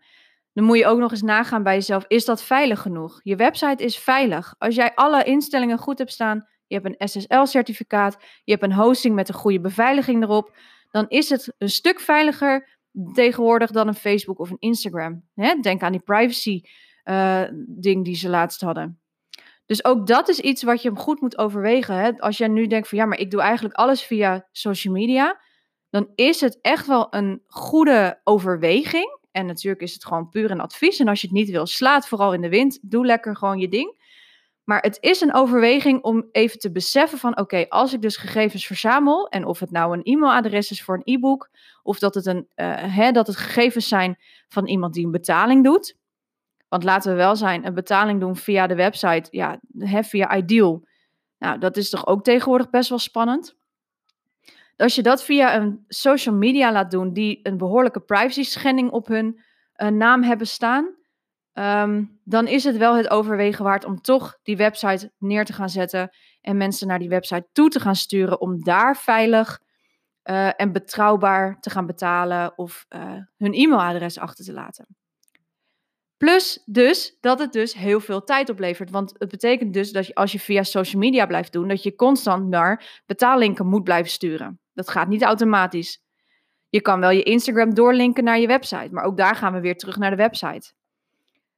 Dan 0.53 0.65
moet 0.65 0.79
je 0.79 0.87
ook 0.87 0.99
nog 0.99 1.11
eens 1.11 1.23
nagaan 1.23 1.63
bij 1.63 1.75
jezelf: 1.75 2.05
is 2.09 2.25
dat 2.25 2.43
veilig 2.43 2.81
genoeg? 2.81 3.21
Je 3.23 3.37
website 3.37 3.85
is 3.85 3.99
veilig. 3.99 4.55
Als 4.59 4.75
jij 4.75 4.95
alle 4.95 5.25
instellingen 5.25 5.79
goed 5.79 5.99
hebt 5.99 6.13
staan, 6.13 6.47
je 6.67 6.81
hebt 6.81 6.87
een 6.87 7.09
SSL-certificaat, 7.09 8.17
je 8.45 8.53
hebt 8.53 8.65
een 8.65 8.73
hosting 8.73 9.15
met 9.15 9.29
een 9.29 9.35
goede 9.35 9.61
beveiliging 9.61 10.23
erop, 10.23 10.57
dan 10.91 11.05
is 11.09 11.29
het 11.29 11.55
een 11.59 11.69
stuk 11.69 12.01
veiliger 12.01 12.79
tegenwoordig 13.13 13.71
dan 13.71 13.89
een 13.89 13.95
Facebook 13.95 14.39
of 14.39 14.51
een 14.51 14.59
Instagram. 14.59 15.25
Denk 15.61 15.83
aan 15.83 15.93
die 15.93 16.01
privacy-ding 16.01 17.99
uh, 17.99 18.05
die 18.05 18.17
ze 18.17 18.29
laatst 18.29 18.61
hadden. 18.61 19.04
Dus 19.67 19.85
ook 19.85 20.07
dat 20.07 20.29
is 20.29 20.41
iets 20.41 20.63
wat 20.63 20.83
je 20.83 20.97
goed 20.97 21.21
moet 21.21 21.39
overwegen. 21.39 21.97
Hè? 21.97 22.19
Als 22.19 22.39
jij 22.39 22.49
nu 22.49 22.67
denkt 22.67 22.89
van 22.89 22.99
ja, 22.99 23.05
maar 23.05 23.19
ik 23.19 23.31
doe 23.31 23.41
eigenlijk 23.41 23.75
alles 23.75 24.03
via 24.03 24.49
social 24.53 24.95
media, 24.95 25.41
dan 25.91 26.09
is 26.15 26.41
het 26.41 26.59
echt 26.61 26.87
wel 26.87 27.07
een 27.11 27.43
goede 27.47 28.21
overweging. 28.25 29.19
En 29.31 29.47
natuurlijk 29.47 29.83
is 29.83 29.95
het 29.95 30.05
gewoon 30.05 30.29
puur 30.29 30.51
een 30.51 30.61
advies. 30.61 30.99
En 30.99 31.09
als 31.09 31.21
je 31.21 31.27
het 31.27 31.37
niet 31.37 31.51
wil, 31.51 31.67
slaat 31.67 32.09
vooral 32.09 32.35
in 32.35 32.41
de 32.41 32.49
wind. 32.49 32.79
Doe 32.83 33.07
lekker 33.07 33.37
gewoon 33.37 33.59
je 33.59 33.69
ding. 33.69 34.03
Maar 34.65 34.81
het 34.81 34.99
is 35.01 35.21
een 35.21 35.35
overweging 35.35 36.03
om 36.03 36.29
even 36.33 36.59
te 36.59 36.73
beseffen 36.73 37.19
van 37.19 37.39
oké, 37.39 37.67
als 37.69 37.93
ik 37.93 38.03
dus 38.03 38.17
gegevens 38.17 38.67
verzamel 38.67 39.29
en 39.29 39.45
of 39.45 39.59
het 39.59 39.71
nou 39.71 39.97
een 39.97 40.03
e-mailadres 40.03 40.71
is 40.71 40.83
voor 40.83 40.95
een 40.95 41.15
e-book 41.15 41.51
of 41.83 41.99
dat 41.99 42.15
het, 42.15 42.27
een, 42.27 42.49
uh, 42.57 42.97
hè, 42.97 43.13
dat 43.13 43.27
het 43.27 43.37
gegevens 43.37 43.89
zijn 43.89 44.19
van 44.49 44.67
iemand 44.67 44.95
die 44.95 45.05
een 45.05 45.11
betaling 45.11 45.65
doet. 45.65 45.97
Want 46.75 46.87
laten 46.87 47.11
we 47.11 47.17
wel 47.17 47.37
zijn, 47.37 47.67
een 47.67 47.75
betaling 47.75 48.21
doen 48.21 48.37
via 48.37 48.67
de 48.67 48.75
website, 48.75 49.29
ja, 49.31 49.61
hè, 49.79 50.03
via 50.03 50.37
Ideal. 50.37 50.87
Nou, 51.39 51.59
dat 51.59 51.77
is 51.77 51.91
toch 51.91 52.07
ook 52.07 52.25
tegenwoordig 52.25 52.71
best 52.71 52.89
wel 52.89 52.99
spannend. 52.99 53.57
Als 54.77 54.95
je 54.95 55.03
dat 55.03 55.25
via 55.25 55.57
een 55.57 55.85
social 55.89 56.35
media 56.35 56.73
laat 56.73 56.91
doen 56.91 57.13
die 57.13 57.41
een 57.43 57.57
behoorlijke 57.57 58.01
privacy 58.01 58.43
schending 58.43 58.91
op 58.91 59.07
hun 59.07 59.41
uh, 59.77 59.89
naam 59.89 60.23
hebben 60.23 60.47
staan, 60.47 60.95
um, 61.53 62.21
dan 62.25 62.47
is 62.47 62.65
het 62.65 62.77
wel 62.77 62.97
het 62.97 63.11
overwegen 63.11 63.65
waard 63.65 63.85
om 63.85 64.01
toch 64.01 64.39
die 64.43 64.57
website 64.57 65.13
neer 65.19 65.45
te 65.45 65.53
gaan 65.53 65.71
zetten 65.71 66.11
en 66.41 66.57
mensen 66.57 66.87
naar 66.87 66.99
die 66.99 67.09
website 67.09 67.47
toe 67.53 67.69
te 67.69 67.81
gaan 67.81 67.97
sturen 67.97 68.41
om 68.41 68.65
daar 68.65 68.97
veilig 68.97 69.61
uh, 70.25 70.61
en 70.61 70.73
betrouwbaar 70.73 71.61
te 71.61 71.71
gaan 71.71 71.87
betalen 71.87 72.59
of 72.59 72.87
uh, 72.89 73.13
hun 73.37 73.53
e-mailadres 73.53 74.19
achter 74.19 74.45
te 74.45 74.53
laten. 74.53 74.87
Plus 76.25 76.63
dus 76.65 77.17
dat 77.21 77.39
het 77.39 77.53
dus 77.53 77.75
heel 77.75 78.01
veel 78.01 78.25
tijd 78.25 78.51
oplevert. 78.51 78.91
Want 78.91 79.15
het 79.19 79.31
betekent 79.31 79.75
dus 79.75 79.93
dat 79.93 80.07
je, 80.07 80.15
als 80.15 80.33
je 80.33 80.41
via 80.41 80.63
social 80.63 81.01
media 81.01 81.27
blijft 81.27 81.53
doen, 81.53 81.69
dat 81.69 81.83
je 81.83 81.95
constant 81.95 82.49
naar 82.49 83.03
betaallinken 83.07 83.67
moet 83.67 83.85
blijven 83.85 84.11
sturen. 84.11 84.61
Dat 84.73 84.91
gaat 84.91 85.09
niet 85.09 85.23
automatisch. 85.23 86.03
Je 86.69 86.81
kan 86.81 87.01
wel 87.01 87.11
je 87.11 87.23
Instagram 87.23 87.75
doorlinken 87.75 88.25
naar 88.25 88.39
je 88.39 88.47
website, 88.47 88.89
maar 88.91 89.05
ook 89.05 89.17
daar 89.17 89.37
gaan 89.37 89.53
we 89.53 89.61
weer 89.61 89.77
terug 89.77 89.97
naar 89.97 90.11
de 90.11 90.17
website. 90.17 90.73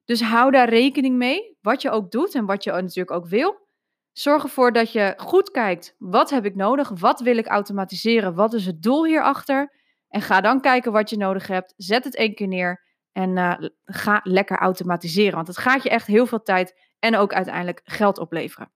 Dus 0.04 0.22
hou 0.22 0.50
daar 0.50 0.68
rekening 0.68 1.16
mee, 1.16 1.56
wat 1.60 1.82
je 1.82 1.90
ook 1.90 2.10
doet 2.10 2.34
en 2.34 2.46
wat 2.46 2.64
je 2.64 2.70
natuurlijk 2.70 3.10
ook 3.10 3.26
wil. 3.26 3.68
Zorg 4.12 4.42
ervoor 4.42 4.72
dat 4.72 4.92
je 4.92 5.14
goed 5.16 5.50
kijkt, 5.50 5.94
wat 5.98 6.30
heb 6.30 6.44
ik 6.44 6.54
nodig, 6.54 6.88
wat 6.88 7.20
wil 7.20 7.36
ik 7.36 7.46
automatiseren, 7.46 8.34
wat 8.34 8.52
is 8.52 8.66
het 8.66 8.82
doel 8.82 9.04
hierachter. 9.04 9.72
En 10.08 10.22
ga 10.22 10.40
dan 10.40 10.60
kijken 10.60 10.92
wat 10.92 11.10
je 11.10 11.16
nodig 11.16 11.46
hebt, 11.46 11.74
zet 11.76 12.04
het 12.04 12.16
één 12.16 12.34
keer 12.34 12.48
neer 12.48 12.85
en 13.16 13.36
uh, 13.36 13.54
ga 13.84 14.20
lekker 14.22 14.58
automatiseren. 14.58 15.34
Want 15.34 15.46
het 15.46 15.58
gaat 15.58 15.82
je 15.82 15.90
echt 15.90 16.06
heel 16.06 16.26
veel 16.26 16.42
tijd 16.42 16.80
en 16.98 17.16
ook 17.16 17.32
uiteindelijk 17.32 17.80
geld 17.84 18.18
opleveren. 18.18 18.70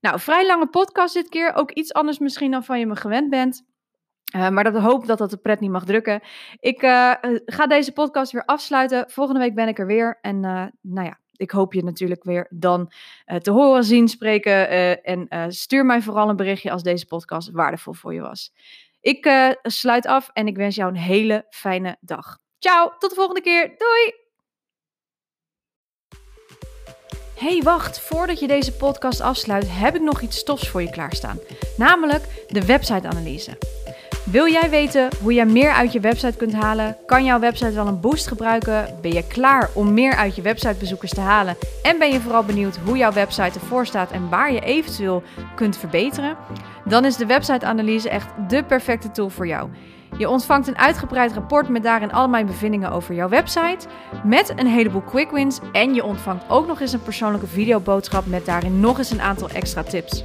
Nou, 0.00 0.20
vrij 0.20 0.46
lange 0.46 0.66
podcast 0.68 1.14
dit 1.14 1.28
keer. 1.28 1.54
Ook 1.54 1.70
iets 1.70 1.92
anders 1.92 2.18
misschien 2.18 2.50
dan 2.50 2.64
van 2.64 2.78
je 2.78 2.86
me 2.86 2.96
gewend 2.96 3.30
bent. 3.30 3.62
Uh, 4.36 4.48
maar 4.48 4.64
dat 4.64 4.82
hoop 4.82 5.06
dat 5.06 5.18
dat 5.18 5.30
de 5.30 5.36
pret 5.36 5.60
niet 5.60 5.70
mag 5.70 5.84
drukken. 5.84 6.20
Ik 6.58 6.82
uh, 6.82 7.12
ga 7.44 7.66
deze 7.66 7.92
podcast 7.92 8.32
weer 8.32 8.44
afsluiten. 8.44 9.10
Volgende 9.10 9.40
week 9.40 9.54
ben 9.54 9.68
ik 9.68 9.78
er 9.78 9.86
weer. 9.86 10.18
En 10.20 10.40
nou 10.80 11.06
ja, 11.06 11.18
ik 11.32 11.50
hoop 11.50 11.72
je 11.72 11.84
natuurlijk 11.84 12.24
weer 12.24 12.46
dan 12.50 12.92
te 13.38 13.50
horen, 13.50 13.84
zien, 13.84 14.08
spreken. 14.08 14.70
en 15.02 15.52
stuur 15.52 15.86
mij 15.86 16.02
vooral 16.02 16.28
een 16.28 16.36
berichtje 16.36 16.70
als 16.70 16.82
deze 16.82 17.06
podcast 17.06 17.50
waardevol 17.50 17.92
voor 17.92 18.14
je 18.14 18.20
was. 18.20 18.52
Ik 19.00 19.30
sluit 19.62 20.06
af 20.06 20.30
en 20.32 20.46
ik 20.46 20.56
wens 20.56 20.76
jou 20.76 20.90
een 20.90 21.00
hele 21.00 21.46
fijne 21.48 21.96
dag. 22.00 22.44
Ciao, 22.58 22.92
tot 22.98 23.10
de 23.10 23.16
volgende 23.16 23.40
keer. 23.40 23.74
Doei! 23.78 24.14
Hey, 27.34 27.62
wacht, 27.62 28.00
voordat 28.00 28.40
je 28.40 28.46
deze 28.46 28.72
podcast 28.72 29.20
afsluit, 29.20 29.66
heb 29.68 29.94
ik 29.94 30.00
nog 30.00 30.20
iets 30.20 30.38
stofs 30.38 30.68
voor 30.68 30.82
je 30.82 30.90
klaarstaan. 30.90 31.38
Namelijk 31.76 32.24
de 32.48 32.66
website-analyse. 32.66 33.58
Wil 34.24 34.48
jij 34.48 34.70
weten 34.70 35.08
hoe 35.22 35.32
jij 35.32 35.46
meer 35.46 35.72
uit 35.72 35.92
je 35.92 36.00
website 36.00 36.36
kunt 36.36 36.52
halen? 36.52 36.96
Kan 37.06 37.24
jouw 37.24 37.38
website 37.38 37.72
wel 37.72 37.86
een 37.86 38.00
boost 38.00 38.26
gebruiken? 38.26 38.98
Ben 39.02 39.12
je 39.12 39.26
klaar 39.26 39.70
om 39.74 39.94
meer 39.94 40.14
uit 40.14 40.36
je 40.36 40.42
websitebezoekers 40.42 41.12
te 41.12 41.20
halen? 41.20 41.56
En 41.82 41.98
ben 41.98 42.12
je 42.12 42.20
vooral 42.20 42.44
benieuwd 42.44 42.76
hoe 42.76 42.96
jouw 42.96 43.12
website 43.12 43.58
ervoor 43.58 43.86
staat 43.86 44.10
en 44.10 44.28
waar 44.28 44.52
je 44.52 44.60
eventueel 44.60 45.22
kunt 45.54 45.76
verbeteren? 45.76 46.36
Dan 46.84 47.04
is 47.04 47.16
de 47.16 47.26
website-analyse 47.26 48.08
echt 48.08 48.26
de 48.48 48.64
perfecte 48.64 49.10
tool 49.10 49.28
voor 49.28 49.46
jou. 49.46 49.70
Je 50.18 50.28
ontvangt 50.28 50.68
een 50.68 50.78
uitgebreid 50.78 51.32
rapport 51.32 51.68
met 51.68 51.82
daarin 51.82 52.12
al 52.12 52.28
mijn 52.28 52.46
bevindingen 52.46 52.90
over 52.90 53.14
jouw 53.14 53.28
website, 53.28 53.86
met 54.24 54.52
een 54.56 54.66
heleboel 54.66 55.02
quick 55.02 55.30
wins 55.30 55.58
en 55.72 55.94
je 55.94 56.04
ontvangt 56.04 56.44
ook 56.48 56.66
nog 56.66 56.80
eens 56.80 56.92
een 56.92 57.02
persoonlijke 57.02 57.46
videoboodschap 57.46 58.26
met 58.26 58.46
daarin 58.46 58.80
nog 58.80 58.98
eens 58.98 59.10
een 59.10 59.20
aantal 59.20 59.48
extra 59.48 59.82
tips. 59.82 60.24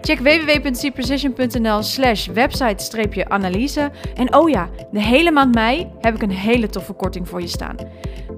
Check 0.00 0.18
www.cprecision.nl 0.18 1.82
slash 1.82 2.26
website-analyse. 2.26 3.90
En 4.14 4.34
oh 4.34 4.48
ja, 4.48 4.68
de 4.90 5.02
hele 5.02 5.30
maand 5.30 5.54
mei 5.54 5.90
heb 6.00 6.14
ik 6.14 6.22
een 6.22 6.30
hele 6.30 6.68
toffe 6.68 6.92
korting 6.92 7.28
voor 7.28 7.40
je 7.40 7.46
staan. 7.46 7.76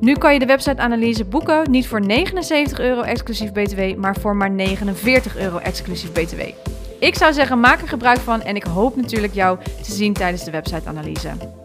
Nu 0.01 0.15
kan 0.15 0.33
je 0.33 0.39
de 0.39 0.47
website-analyse 0.47 1.25
boeken 1.25 1.71
niet 1.71 1.87
voor 1.87 2.01
79 2.01 2.81
euro 2.81 3.01
exclusief 3.01 3.53
btw, 3.53 3.97
maar 3.97 4.17
voor 4.17 4.37
maar 4.37 4.51
49 4.51 5.37
euro 5.37 5.59
exclusief 5.59 6.13
btw. 6.13 6.41
Ik 7.01 7.15
zou 7.15 7.33
zeggen, 7.33 7.61
maak 7.61 7.81
er 7.81 7.89
gebruik 7.89 8.19
van 8.19 8.43
en 8.43 8.57
ik 8.57 8.63
hoop 8.63 8.97
natuurlijk 8.97 9.35
jou 9.35 9.59
te 9.83 9.93
zien 9.93 10.13
tijdens 10.13 10.45
de 10.45 10.51
website-analyse. 10.51 11.60